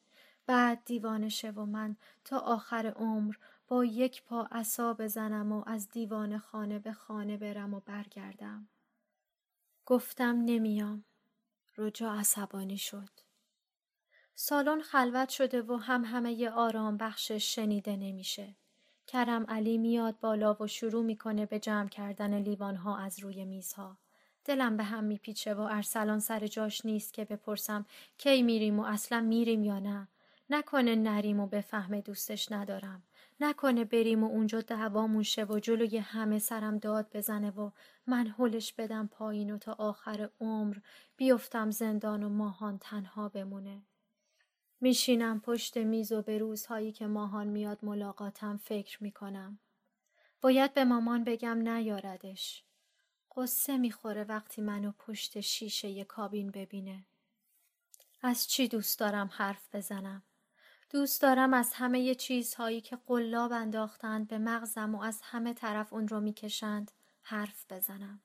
[0.47, 3.35] بعد دیوانه شه و من تا آخر عمر
[3.69, 8.69] با یک پا عصا بزنم و از دیوان خانه به خانه برم و برگردم.
[9.87, 11.05] گفتم نمیام.
[11.79, 13.26] رجا عصبانی شد.
[14.39, 18.57] سالن خلوت شده و هم همه آرام بخشش شنیده نمیشه.
[19.07, 23.99] کرم علی میاد بالا و شروع می‌کنه به جمع کردن لیوانها از روی میزها.
[24.45, 27.87] دلم به هم میپیچه و ارسلان سر جاش نیست که بپرسم
[28.19, 30.09] کی میریم و اصلا میریم یا نه.
[30.51, 33.03] نکنه نریم و بفهمه دوستش ندارم.
[33.41, 37.71] نکنه بریم و اونجا دعوامون شه و جلوی همه سرم داد بزنه و
[38.07, 40.77] من هلش بدم پایین و تا آخر عمر
[41.17, 43.83] بیفتم زندان و ماهان تنها بمونه.
[44.81, 49.59] میشینم پشت میز و به روزهایی که ماهان میاد ملاقاتم فکر می‌کنم.
[50.41, 52.65] باید به مامان بگم نیاردش.
[53.37, 57.07] قصه می‌خوره وقتی منو پشت شیشه کابین ببینه.
[58.23, 60.23] از چی دوست دارم حرف بزنم؟
[60.91, 66.09] دوست دارم از همه چیزهایی که قلاب انداختند به مغزم و از همه طرف اون
[66.09, 66.91] رو می‌کشند
[67.23, 68.21] حرف بزنم.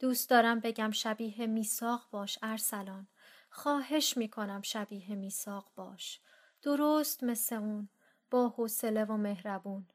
[0.00, 3.06] دوست دارم بگم شبیه میساق باش ارسلان.
[3.54, 6.20] خواهش می‌کنم شبیه میساق باش.
[6.62, 7.88] درست مثل اون.
[8.30, 9.86] با حوصله و مهربون.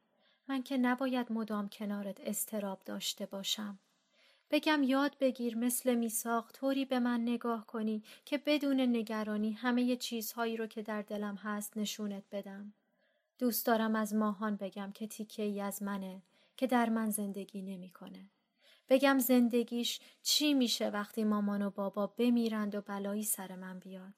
[0.48, 3.78] من که نباید مدام کنارت استراب داشته باشم.
[4.50, 10.56] بگم یاد بگیر مثل میساق طوری به من نگاه کنی که بدون نگرانی همه چیزهایی
[10.56, 12.72] رو که در دلم هست نشونت بدم.
[13.38, 16.22] دوست دارم از ماهان بگم که تیکه ای از منه
[16.56, 18.30] که در من زندگی نمی‌کنه.
[18.88, 24.14] بگم زندگیش چی میشه وقتی مامان و بابا بمیرند و بلایی سر من بیاد.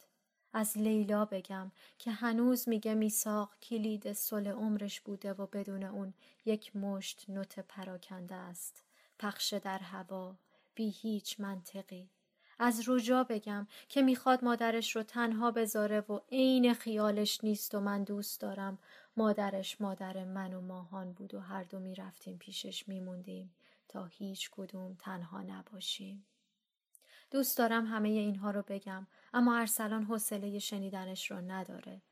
[0.53, 6.15] از لیلا بگم که هنوز میگه میساق کلید سل عمرش بوده و بدون اون
[6.45, 8.85] یک مشت نوت پراکنده است.
[9.19, 10.37] پخش در هوا
[10.75, 12.11] بی هیچ منطقی
[12.59, 18.05] از رجا بگم که می‌خواد مادرش رو تنها بذاره و عین خیالش نیست و من
[18.05, 18.79] دوست دارم
[19.17, 23.55] مادرش مادر من و ماهان بود و هر دو می‌رفتیم پیشش میموندیم
[23.91, 26.27] تا هیچ کدوم تنها نباشیم.
[27.31, 32.03] دوست دارم همه اینها رو بگم اما ارسلان حوصله شنیدنش رو نداره.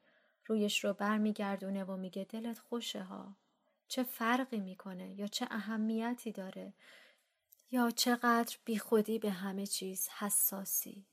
[0.46, 3.36] رویش رو برمیگردونه و میگه دلت خوشه ها.
[3.88, 6.72] چه فرقی می‌کنه یا چه اهمیتی داره؟
[7.70, 11.06] یا چقدر بیخودی به همه چیز حساسی؟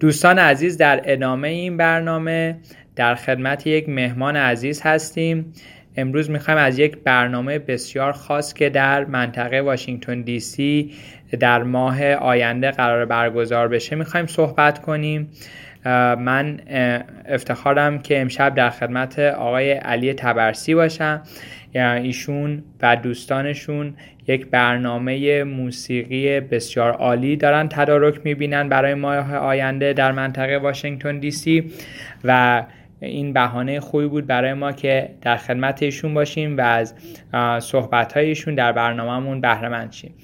[0.00, 2.56] دوستان عزیز در ادامه این برنامه
[2.96, 5.52] در خدمت یک مهمان عزیز هستیم.
[5.96, 10.92] امروز می‌خوایم از یک برنامه بسیار خاص که در منطقه واشنگتن دی سی
[11.40, 15.30] در ماه آینده قرار برگزار بشه می‌خوایم صحبت کنیم.
[16.18, 16.60] من
[17.28, 21.22] افتخارم که امشب در خدمت آقای علی تبرسی باشم.
[21.74, 23.94] ایشون و دوستانشون
[24.26, 31.30] یک برنامه موسیقی بسیار عالی دارن تدارک می‌بینن برای ماه آینده در منطقه واشنگتن دی
[31.30, 31.72] سی
[32.24, 32.62] و
[33.00, 36.94] این بهانه خوبی بود برای ما که در خدمت ایشون باشیم و از
[37.64, 40.14] صحبت ایشون در برنامهمون بهره مند شیم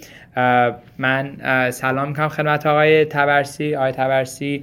[0.98, 1.36] من
[1.70, 3.74] سلام می‌کنم خدمت آقای تبرسی.
[3.74, 4.62] آقای تبرسی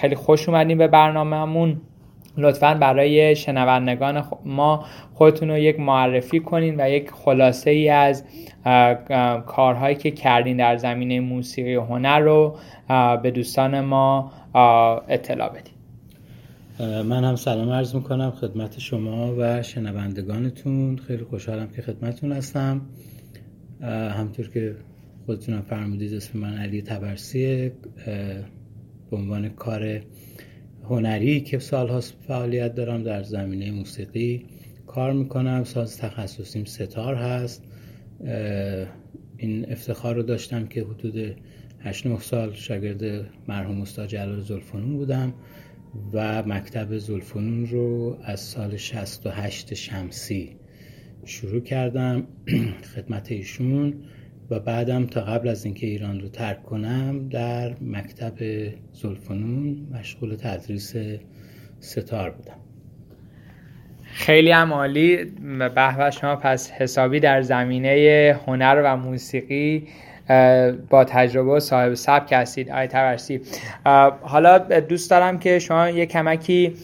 [0.00, 1.80] خیلی خوش اومدیم به برنامهمون.
[2.40, 4.84] لطفا برای شنوندگان ما
[5.14, 8.24] خودتون رو یک معرفی کنین و یک خلاصه ای از
[9.46, 12.56] کارهایی که کردین در زمینه موسیقی و هنر رو
[13.22, 14.32] به دوستان ما
[15.08, 15.74] اطلاع بدین.
[17.02, 20.96] من هم سلام عرض می‌کنم خدمت شما و شنوندگانتون.
[20.96, 22.80] خیلی خوشحالم که خدمتتون هستم.
[24.16, 24.74] همطور که
[25.26, 27.72] خودتون هم فرمودید اسم من علی تبرسیه
[29.10, 30.00] به عنوان کار
[30.90, 34.46] هنری که سالهاست فعالیت دارم در زمینه موسیقی
[34.86, 35.64] کار می‌کنم.
[35.64, 37.64] ساز تخصصیم ستار هست.
[39.36, 41.36] این افتخار رو داشتم که حدود
[41.80, 45.34] 8 9 سال شاگرد مرحوم استاد جلال زلفنون بودم
[46.12, 50.56] و مکتب زلفنون رو از سال 68 شمسی
[51.24, 52.26] شروع کردم.
[52.94, 53.94] خدمت ایشون.
[54.50, 58.34] و بعدم تا قبل از اینکه ایران رو ترک کنم در مکتب
[58.92, 60.94] زلفنون مشغول تدریس
[61.80, 62.56] ستار بودم.
[64.12, 65.24] خیلی هم عالی.
[65.58, 69.86] به شما پس حسابی در زمینه هنر و موسیقی
[70.90, 72.70] با تجربه و صاحب سبک هستید.
[72.70, 73.40] آی تورسی
[74.22, 76.74] حالا دوست دارم که شما یک کمکی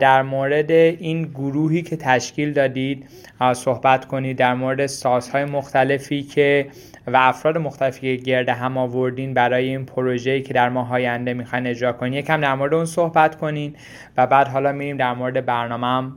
[0.00, 3.06] در مورد این گروهی که تشکیل دادید
[3.54, 4.38] صحبت کنید.
[4.38, 6.66] در مورد سازهای مختلفی که
[7.12, 11.66] و افراد مختلفی که گرد هم آوردین برای این پروژه‌ای که در ماه آینده می‌خواین
[11.66, 13.74] اجرا کنین یکم در مورد اون صحبت کنین
[14.16, 16.12] و بعد حالا میریم در مورد برنامه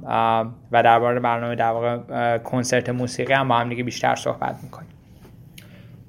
[0.72, 4.90] و در مورد برنامه در واقع کنسرت موسیقی هم با هم دیگه بیشتر صحبت می‌کنیم.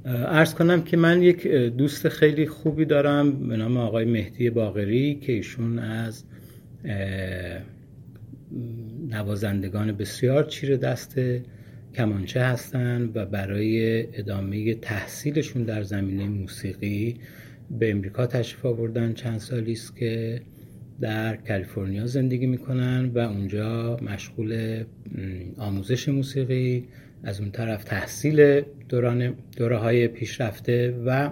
[0.04, 5.32] ارز کنم که من یک دوست خیلی خوبی دارم به نام آقای مهدی باغری که
[5.32, 6.24] ایشون از
[9.10, 11.20] نوازندگان بسیار چیر دست
[11.94, 17.16] کمانچه هستند و برای ادامه تحصیلشون در زمینه موسیقی
[17.78, 19.12] به امریکا تشریف آوردن.
[19.12, 20.40] چند سالی است که
[21.00, 24.84] در کالیفرنیا زندگی می‌کنن و اونجا مشغول
[25.56, 26.88] آموزش موسیقی
[27.22, 31.30] از اون طرف تحصیل دوران دوره های پیشرفته و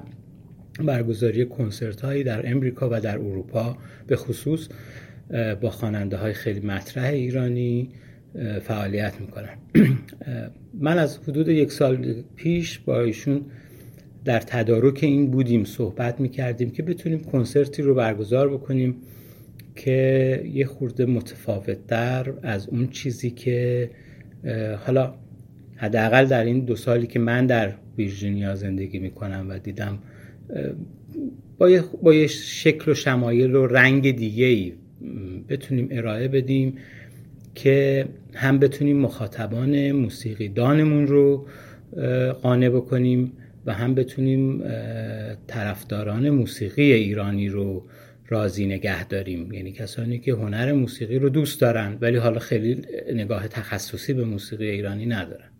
[0.85, 3.79] برگزاری کنسرت هایی در امریکا و در اروپا.
[4.07, 4.69] به خصوص
[5.61, 7.91] با خواننده های خیلی مطرح ایرانی
[8.63, 9.57] فعالیت می‌کنن.
[10.87, 13.41] من از حدود یک سال پیش با ایشون
[14.25, 18.97] در تدارک این بودیم صحبت می‌کردیم که بتونیم کنسرتی رو برگزار بکنیم
[19.77, 23.91] که یه خورده متفاوت در از اون چیزی که
[24.87, 25.15] حالا
[25.77, 29.99] حداقل در این دو سالی که من در ویرجینیا زندگی می‌کنم و دیدم
[31.59, 34.73] با یه, با یه شکل و شمایل و رنگ دیگه ای
[35.49, 36.79] بتونیم ارائه بدیم
[37.55, 41.47] که هم بتونیم مخاطبان موسیقی دانمون رو
[42.43, 43.33] قانع بکنیم
[43.67, 44.65] و هم بتونیم
[45.47, 47.87] طرفداران موسیقی ایرانی رو
[48.29, 49.53] راضی نگه داریم.
[49.53, 52.83] یعنی کسانی که هنر موسیقی رو دوست دارن ولی حالا خیلی
[53.15, 55.51] نگاه تخصصی به موسیقی ایرانی ندارن.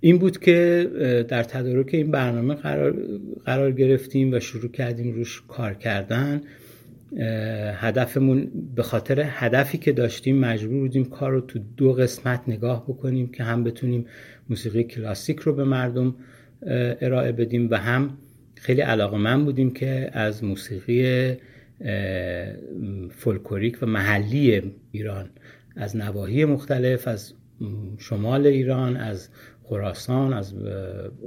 [0.00, 0.90] این بود که
[1.28, 2.96] در تدارک این برنامه قرار,
[3.44, 6.42] قرار گرفتیم و شروع کردیم روش کار کردن.
[7.74, 13.28] هدفمون به خاطر هدفی که داشتیم مجبور بودیم کار رو تو دو قسمت نگاه بکنیم
[13.28, 14.06] که هم بتونیم
[14.50, 16.14] موسیقی کلاسیک رو به مردم
[17.00, 18.18] ارائه بدیم و هم
[18.54, 21.34] خیلی علاقه من بودیم که از موسیقی
[23.10, 25.30] فولکوریک و محلی ایران
[25.76, 27.32] از نواحی مختلف از
[27.98, 29.28] شمال ایران از
[29.68, 30.54] خراسان از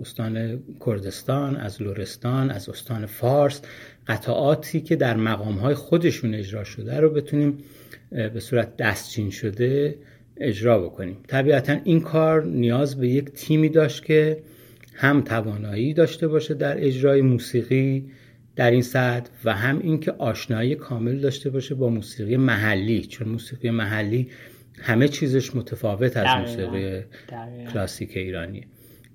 [0.02, 3.62] استان کردستان از لورستان از استان فارس
[4.08, 7.58] قطعاتی که در مقام خودشون اجرا شده رو بتونیم
[8.12, 9.96] به صورت دستچین شده
[10.38, 11.18] اجرا بکنیم.
[11.28, 14.44] طبیعتا این کار نیاز به یک تیمی داشت که
[14.94, 18.12] هم توانایی داشته باشه در اجرای موسیقی
[18.56, 23.70] در این سطح و هم اینکه آشنایی کامل داشته باشه با موسیقی محلی چون موسیقی
[23.70, 24.30] محلی
[24.82, 27.04] همه چیزش متفاوت از موسیقی
[27.74, 28.68] کلاسیک ایرانی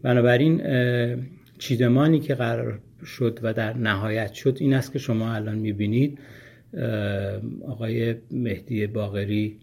[0.02, 0.62] بنابراین
[1.58, 6.18] چیدمانی که قرار شد و در نهایت شد این است که شما الان می‌بینید
[7.68, 9.58] آقای مهدی باغری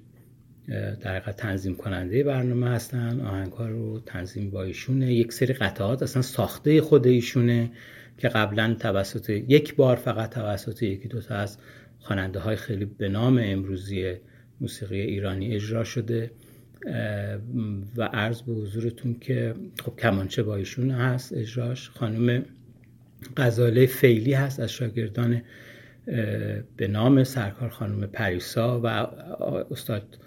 [1.01, 5.13] در تنظیم کننده برنامه هستن آهنگها رو تنظیم با ایشونه.
[5.13, 7.71] یک سری قطعات اصلا ساخته خود ایشونه
[8.17, 11.57] که قبلا توسط یک بار فقط توسط یکی دوتا از
[11.99, 14.13] خواننده های خیلی به نام امروزی
[14.61, 16.31] موسیقی ایرانی اجرا شده
[17.97, 21.89] و عرض به حضورتون که خب کمانچه با ایشون هست اجراش.
[21.89, 22.45] خانم
[23.37, 25.41] غزاله فیلی هست از شاگردان
[26.77, 28.87] به نام سرکار خانم پریسا و
[29.71, 30.17] استاد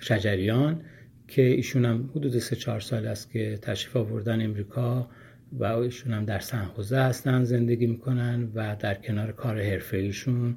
[0.00, 0.82] شجریان
[1.28, 5.10] که ایشون هم حدود سه چهار سال است که تشریف آوردن امریکا
[5.52, 10.56] و ایشون هم در سنخوزه هستن زندگی می‌کنن و در کنار کار حرفه ایشون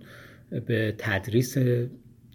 [0.49, 1.57] به تدریس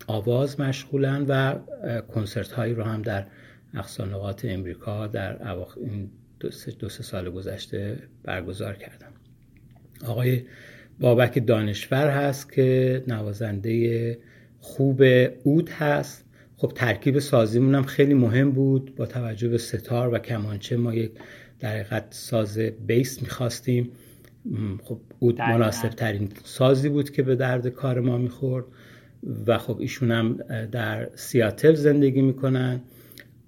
[0.07, 1.55] آواز مشغولن و
[2.03, 3.27] کنسرت هایی رو هم در
[3.75, 6.11] اقصانقات امریکا در این
[6.79, 9.13] دو سه سال گذشته برگزار کردم
[10.07, 10.43] آقای
[11.01, 14.19] بابک دانشور هست که نوازنده
[14.61, 15.03] خوب
[15.43, 16.25] اود هست.
[16.57, 20.77] خب ترکیب سازیمون هم خیلی مهم بود با توجه به ستار و کمانچه.
[20.77, 21.11] ما یک
[21.61, 23.91] در حقیقت ساز بیس می‌خواستیم.
[24.83, 28.65] خب اود مناسب ترین سازی بود که به درد کار ما می‌خورد
[29.47, 30.39] و خب ایشون هم
[30.73, 32.81] در سیاتل زندگی می‌کنن.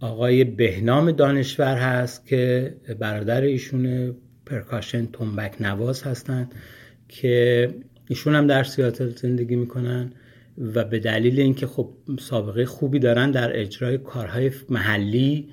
[0.00, 4.14] آقای بهنام دانشور هست که برادر ایشون
[4.46, 6.54] پرکاشن تنبک نواز هستند
[7.08, 7.68] که
[8.08, 10.12] ایشون هم در سیاتل زندگی می‌کنن
[10.74, 11.90] و به دلیل اینکه خب
[12.20, 15.48] سابقه خوبی دارن در اجرای کارهای محلی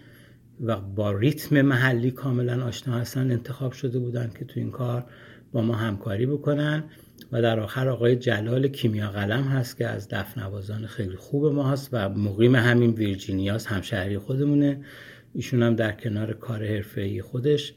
[0.60, 5.06] و با ریتم محلی کاملا آشنا هستن انتخاب شده بودن که تو این کار
[5.52, 6.84] با ما همکاری بکنن.
[7.32, 11.90] و در آخر آقای جلال کیمیا قلم هست که از دفنوازان خیلی خوب ما هست
[11.92, 14.86] و مقیم همین ویرجینیاس همشهری خودمونه.
[15.34, 17.74] ایشون هم در کنار کار حرفه‌ای خودش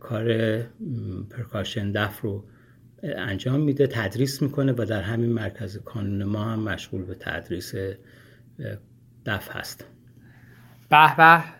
[0.00, 0.58] کار
[1.30, 2.44] پرکاشن دف رو
[3.02, 7.74] انجام میده تدریس می‌کنه و در همین مرکز کانون ما هم مشغول به تدریس
[9.26, 9.84] دف هست.
[10.90, 11.57] به به.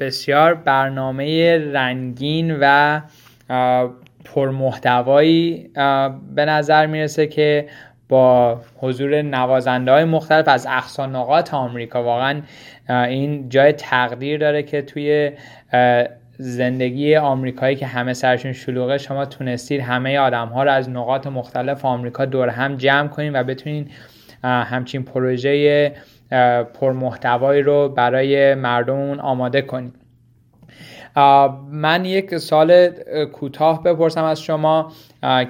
[0.00, 3.00] بسیار برنامه رنگین و
[4.24, 5.70] پرمحتوایی
[6.34, 7.68] به نظر می‌رسه که
[8.08, 12.42] با حضور نوازنده های مختلف از اقصانقات آمریکا واقعا
[12.88, 15.32] این جای تقدیر داره که توی
[16.38, 21.84] زندگی آمریکایی که همه سرشون شلوغه شما تونستید همه آدم ها رو از نقاط مختلف
[21.84, 23.90] آمریکا دور هم جمع کنید و بتونید
[24.44, 25.92] همچین پروژه
[26.74, 29.94] پرمحتوایی رو برای مردمون آماده کنید
[31.70, 32.88] من یک سال
[33.32, 34.92] کوتاه بپرسم از شما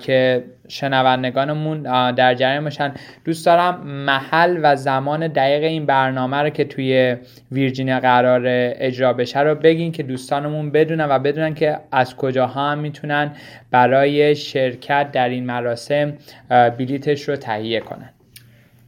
[0.01, 2.95] که شنوندگانمون در جریان باشن.
[3.25, 7.17] دوست دارم محل و زمان دقیق این برنامه رو که توی
[7.53, 12.79] ویرجینیا قرار اجرا بشه رو بگین که دوستانمون بدونن و بدونن که از کجاها هم
[12.79, 13.33] می‌تونن
[13.71, 16.13] برای شرکت در این مراسم
[16.49, 18.11] بلیتش رو تهیه کنن.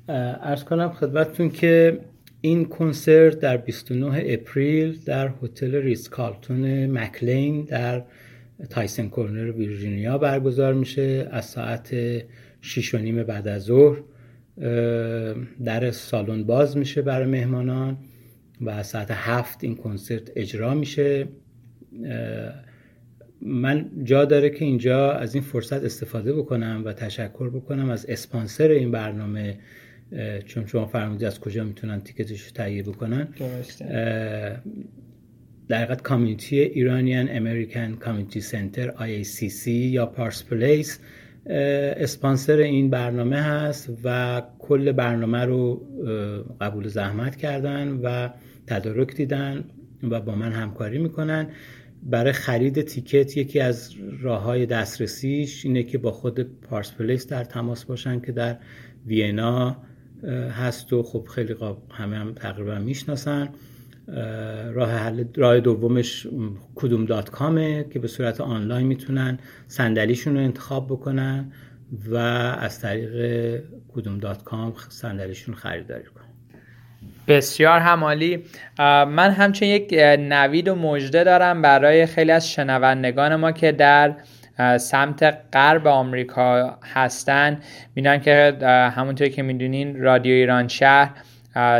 [0.09, 2.01] عرض کنم خدمتتون که
[2.41, 8.05] این کنسرت در 29 April در هتل Ritz-Carlton McLean در
[8.71, 11.95] Tysons Corner ویرجینیا برگزار میشه از ساعت
[12.61, 13.97] 6 و نیم بعد از ظهر.
[15.65, 17.97] در سالن باز میشه برای مهمانان
[18.61, 21.29] و از ساعت هفت این کنسرت اجرا میشه.
[23.43, 28.69] من جا داره که اینجا از این فرصت استفاده بکنم و تشکر بکنم از اسپانسر
[28.69, 29.59] این برنامه
[30.47, 33.29] چون شما فرمودید از کجا می‌تونن تیکتش رو تهیه بکنن.
[35.69, 40.99] در حقیقت کامیونیتی ایرانیان امریکن کامیونیتی سنتر IACC یا پارس پلیس
[41.47, 45.87] اسپانسر این برنامه هست و کل برنامه رو
[46.61, 48.29] قبول زحمت کردن و
[48.67, 49.65] تدارک دیدن
[50.03, 51.49] و با من همکاری می‌کنن.
[52.03, 57.45] برای خرید تیکت یکی از راه های دسترسیش اینه که با خود پارس پلیس در
[57.45, 58.57] تماس باشن که در
[59.07, 59.77] وینا
[60.51, 61.55] هست و خب خیلی
[61.91, 63.49] همه هم تقریبا می‌شناسن.
[64.73, 66.27] راه حل راه دومش
[66.75, 69.39] کدوم دات کامه که به صورت آنلاین می‌تونن
[69.69, 71.53] صندلیشون رو انتخاب بکنن
[72.11, 73.63] و از طریق
[73.95, 76.25] کدوم دات کام صندلیشون خریداری کنن.
[77.29, 78.45] بسیار همالی.
[78.79, 84.15] من همچنین یک نوید و مژده دارم برای خیلی از شنوندگان ما که در
[84.79, 87.61] سمت غرب آمریکا هستن.
[87.95, 88.57] می‌دونن که
[88.97, 91.11] همونطور که می‌دونین رادیو ایران شهر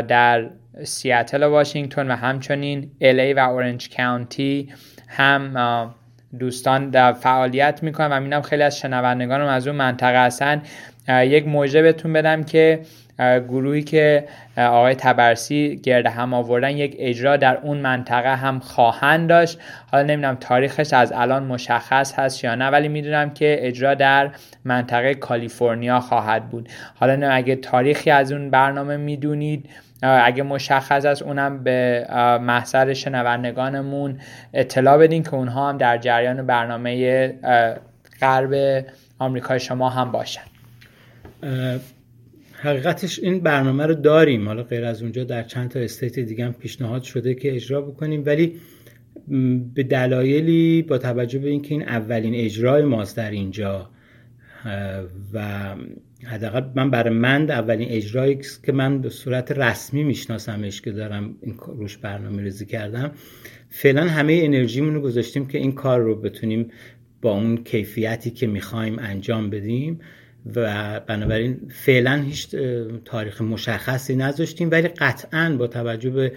[0.01, 0.49] در
[0.83, 4.73] سیاتل و واشنگتن و همچنین الی و اورنج کانتی
[5.07, 5.95] هم
[6.39, 8.07] دوستان در فعالیت می‌کنن.
[8.11, 10.61] و می‌دونم خیلی از شنوندگانم از اون منطقه هستن.
[11.09, 12.79] یک موجه بهتون بدم که
[13.19, 14.27] گروهی که
[14.57, 19.59] آقای تبرسی گرد هم آوردن یک اجرا در اون منطقه هم خواهند داشت.
[19.91, 24.31] حالا نمی‌دونم تاریخش از الان مشخص هست یا نه ولی می‌دونم که اجرا در
[24.65, 26.69] منطقه کالیفرنیا خواهد بود.
[26.95, 29.69] حالا اگه تاریخی از اون برنامه می‌دونید
[30.01, 32.05] اگه مشخص است اونم به
[32.41, 34.19] محضر شنوندگانمون
[34.53, 37.27] اطلاع بدین که اونها هم در جریان برنامه
[38.21, 38.85] غرب
[39.19, 40.41] آمریکای شما هم باشن.
[42.65, 44.47] حقیقتش این برنامه رو داریم.
[44.47, 48.23] حالا غیر از اونجا در چند تا استیت دیگه هم پیشنهاد شده که اجرا بکنیم.
[48.25, 48.55] ولی
[49.73, 53.89] به دلایلی با توجه به اینکه این اولین اجرای ماست در اینجا
[55.33, 55.75] و
[56.23, 61.55] حداقل من برای من اولین اجرایی که من به صورت رسمی میشناسمش که دارم این
[61.67, 63.11] روش برنامه ریزی کردم
[63.69, 66.71] فعلا همه انرژیمون رو گذاشتیم که این کار رو بتونیم
[67.21, 69.99] با اون کیفیتی که می‌خوایم انجام بدیم.
[70.55, 72.55] و بنابراین فعلا هیچ
[73.05, 76.31] تاریخ مشخصی نذاشتیم ولی قطعا با توجه به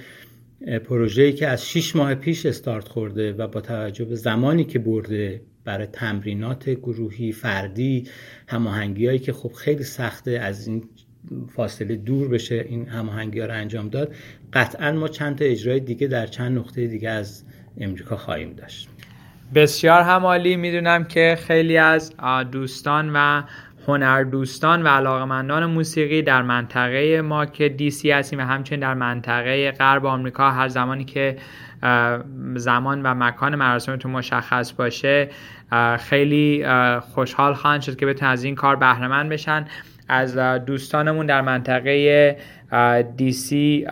[0.79, 5.41] پروژه‌ای که از 6 ماه پیش استارت خورده و با توجه به زمانی که برده
[5.65, 8.05] برای تمرینات گروهی فردی
[8.47, 10.85] هماهنگی هایی که خب خیلی سخته از این
[11.57, 14.15] فاصله دور بشه این هماهنگی ها رو انجام داد
[14.53, 17.45] قطعا ما چند تا اجرای دیگه در چند نقطه دیگه از
[17.81, 18.89] امریکا خواهیم داشت.
[19.55, 22.13] بسیار همالی می‌دونم که خیلی از
[22.53, 23.43] دوستان و
[23.89, 28.95] هنر دوستان و علاقمندان موسیقی در منطقه ما که دی سی هستیم و همچنین در
[28.95, 31.37] منطقه غرب آمریکا هر زمانی که
[32.55, 35.29] زمان و مکان مراسمتون مشخص باشه
[35.99, 36.65] خیلی
[37.01, 39.65] خوشحال خواهند شد که بتونن از این کار بهره بشن.
[40.09, 42.37] از دوستانمون در منطقه
[43.17, 43.87] دی سی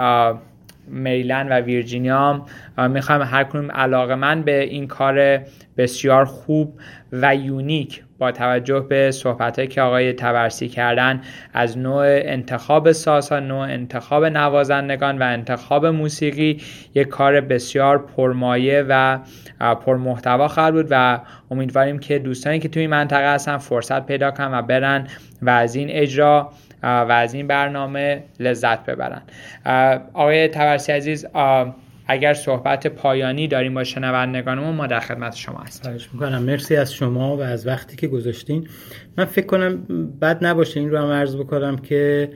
[0.87, 2.47] میلند و ویرجینیا
[2.89, 5.41] می‌خوایم هر کنون علاقه من به این کار
[5.77, 6.81] بسیار خوب
[7.13, 11.21] و یونیک با توجه به صحبت که آقای تبرسی کردن
[11.53, 16.61] از نوع انتخاب سازها نوع انتخاب نوازندگان و انتخاب موسیقی
[16.95, 19.19] یک کار بسیار پرمایه و
[19.61, 24.63] پرمحتوا خواهد بود و امیدواریم که دوستانی که توی منطقه هستن فرصت پیدا کنن و
[24.63, 25.07] برن
[25.43, 26.51] و از این اجرا
[26.83, 29.23] و از این برنامه لذت ببرن.
[30.15, 31.27] آقای تبرسی عزیز
[32.09, 35.93] اگر صحبت پایانی داریم با شنوندگانمون ما در خدمت شما هستیم.
[36.13, 36.43] می‌کنم.
[36.43, 38.69] مرسی از شما و از وقتی که گذاشتین.
[39.19, 39.77] من فکر کنم
[40.23, 42.31] بد نباشه این رو هم عرض بکنم که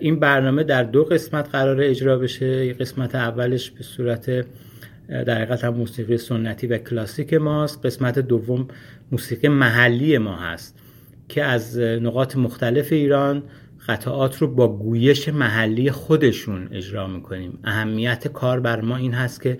[0.00, 2.72] این برنامه در دو قسمت قرار اجرا بشه.
[2.72, 4.46] قسمت اولش به صورت
[5.08, 7.86] در حقیقت موسیقی سنتی و کلاسیک ماست.
[7.86, 8.68] قسمت دوم
[9.12, 10.78] موسیقی محلی ما هست.
[11.30, 13.42] که از نقاط مختلف ایران
[13.88, 17.58] قطعات رو با گویش محلی خودشون اجرا می‌کنیم.
[17.64, 19.58] اهمیت کار بر ما این هست که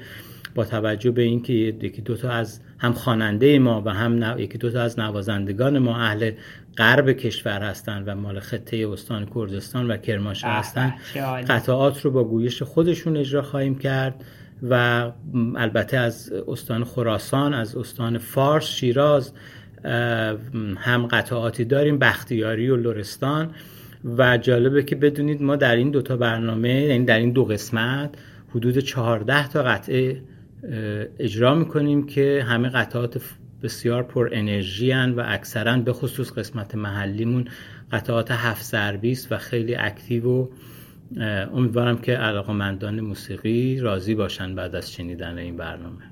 [0.55, 4.99] با توجه به اینکه یکی دوتا از هم خواننده ما و هم یکی دوتا از
[4.99, 6.33] نوازندگان ما اهل
[6.77, 10.93] غرب کشور هستند و مال خطه استان کردستان و کرمانشاه هستند
[11.49, 14.25] قطعات رو با گویش خودشون اجرا خواهیم کرد
[14.63, 15.05] و
[15.57, 19.33] البته از استان خراسان از استان فارس شیراز
[20.77, 23.51] هم قطعاتی داریم بختیاری و لرستان.
[24.05, 28.11] و جالبه که بدونید ما در این دوتا برنامه یعنی در این دو قسمت
[28.51, 30.23] حدود 14 تا قطعه
[31.19, 33.21] اجرا می‌کنیم که همه قطعات
[33.63, 37.49] بسیار پر انرژی و اکثرا به خصوص قسمت محلیمون
[37.93, 40.47] قطعات هفت ضربی و خیلی اکتیو و
[41.55, 46.03] امیدوارم که علاقمندان موسیقی راضی باشن بعد از شنیدن این برنامه.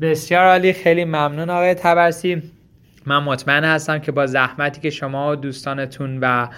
[0.00, 2.42] بسیار عالی خیلی ممنون آقای تبرسی.
[3.08, 6.48] من مطمئن هستم که با زحمتی که شما و دوستانتون و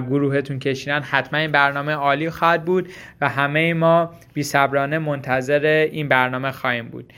[0.00, 2.88] گروهتون کشیدن حتما این برنامه عالی خواهد بود
[3.20, 7.12] و همه ما بی صبرانه منتظر این برنامه خواهیم بود.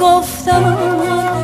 [0.00, 0.76] گفتم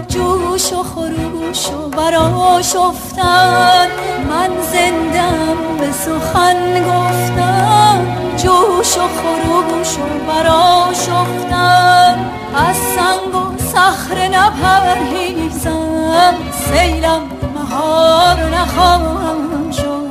[0.08, 3.86] جوش و خروش و براشفتن
[4.28, 8.06] من زندم به سخن گفتم.
[8.36, 12.14] جوش و خروش و براشفتن
[12.54, 17.22] از سنگ و صخره نپرهیزم سیلم
[17.54, 20.06] مهار نخواهم شد.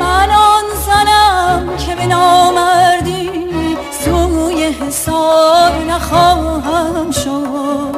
[0.00, 3.30] من آن زنم که به نامردی
[4.04, 4.57] سوی
[4.90, 7.97] سار نخواهم شد.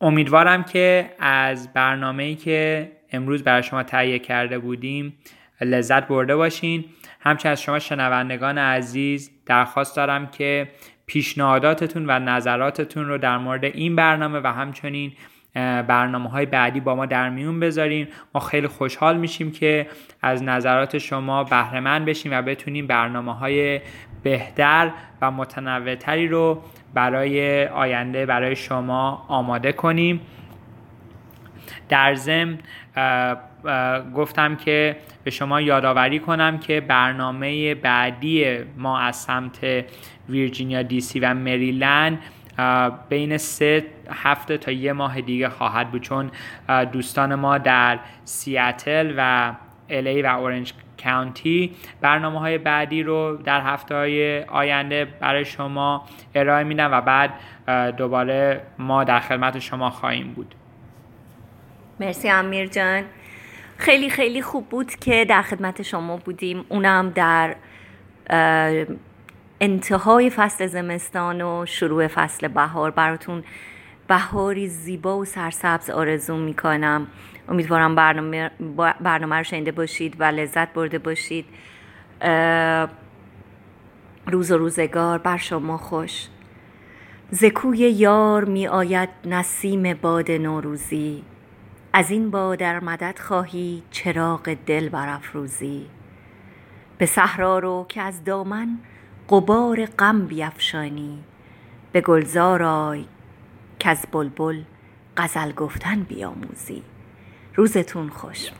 [0.00, 5.18] امیدوارم که از برنامه‌ای که امروز برای شما تهیه کرده بودیم
[5.60, 6.84] لذت برده باشین.
[7.20, 10.68] همچنین از شما شنوندگان عزیز درخواست دارم که
[11.06, 15.12] پیشنهاداتتون و نظراتتون رو در مورد این برنامه و همچنین
[15.88, 18.08] برنامه های بعدی با ما در میون بذارین.
[18.34, 19.86] ما خیلی خوشحال میشیم که
[20.22, 23.80] از نظرات شما بهرهمند بشیم و بتونیم برنامه های
[24.22, 24.90] بهتر
[25.22, 26.62] و متنوعتری رو
[26.94, 30.20] برای آینده برای شما آماده کنیم.
[31.88, 32.58] در ضمن
[34.14, 39.84] گفتم که به شما یادآوری کنم که برنامه بعدی ما از سمت
[40.28, 42.18] ویرجینیا دی سی و مریلند
[43.08, 46.02] بین سه هفته تا یه ماه دیگه خواهد بود.
[46.02, 46.30] چون
[46.92, 49.52] دوستان ما در سیاتل و
[49.90, 50.72] الی و اورنج
[51.04, 56.04] کانتی برنامه های بعدی رو در هفته های آینده برای شما
[56.34, 57.30] ارائه میدم و بعد
[57.96, 60.54] دوباره ما در خدمت شما خواهیم بود.
[62.00, 63.04] مرسی امیر جان.
[63.76, 66.64] خیلی خیلی خوب بود که در خدمت شما بودیم.
[66.68, 67.56] اونم در
[69.60, 72.90] انتهای فصل زمستان و شروع فصل بهار.
[72.90, 73.44] براتون
[74.08, 77.06] بهاری زیبا و سرسبز آرزو می‌کنم.
[77.48, 78.50] امیدوارم برنامه,
[79.00, 81.44] برنامه رو شنیده باشید و لذت برده باشید.
[84.26, 86.26] روز و روزگار بر شما خوش.
[87.30, 91.24] زکوی یار می آید نسیم باد نوروزی.
[91.92, 95.86] از این با در مدد خواهی چراغ دل برافروزی.
[96.98, 98.78] به صحرا رو که از دامن
[99.28, 101.18] قبار غم بیفشانی.
[101.92, 103.04] به گلزار آی
[103.78, 104.62] که از بلبل
[105.16, 106.82] غزل گفتن بیاموزی.
[107.58, 108.50] روزتون خوش.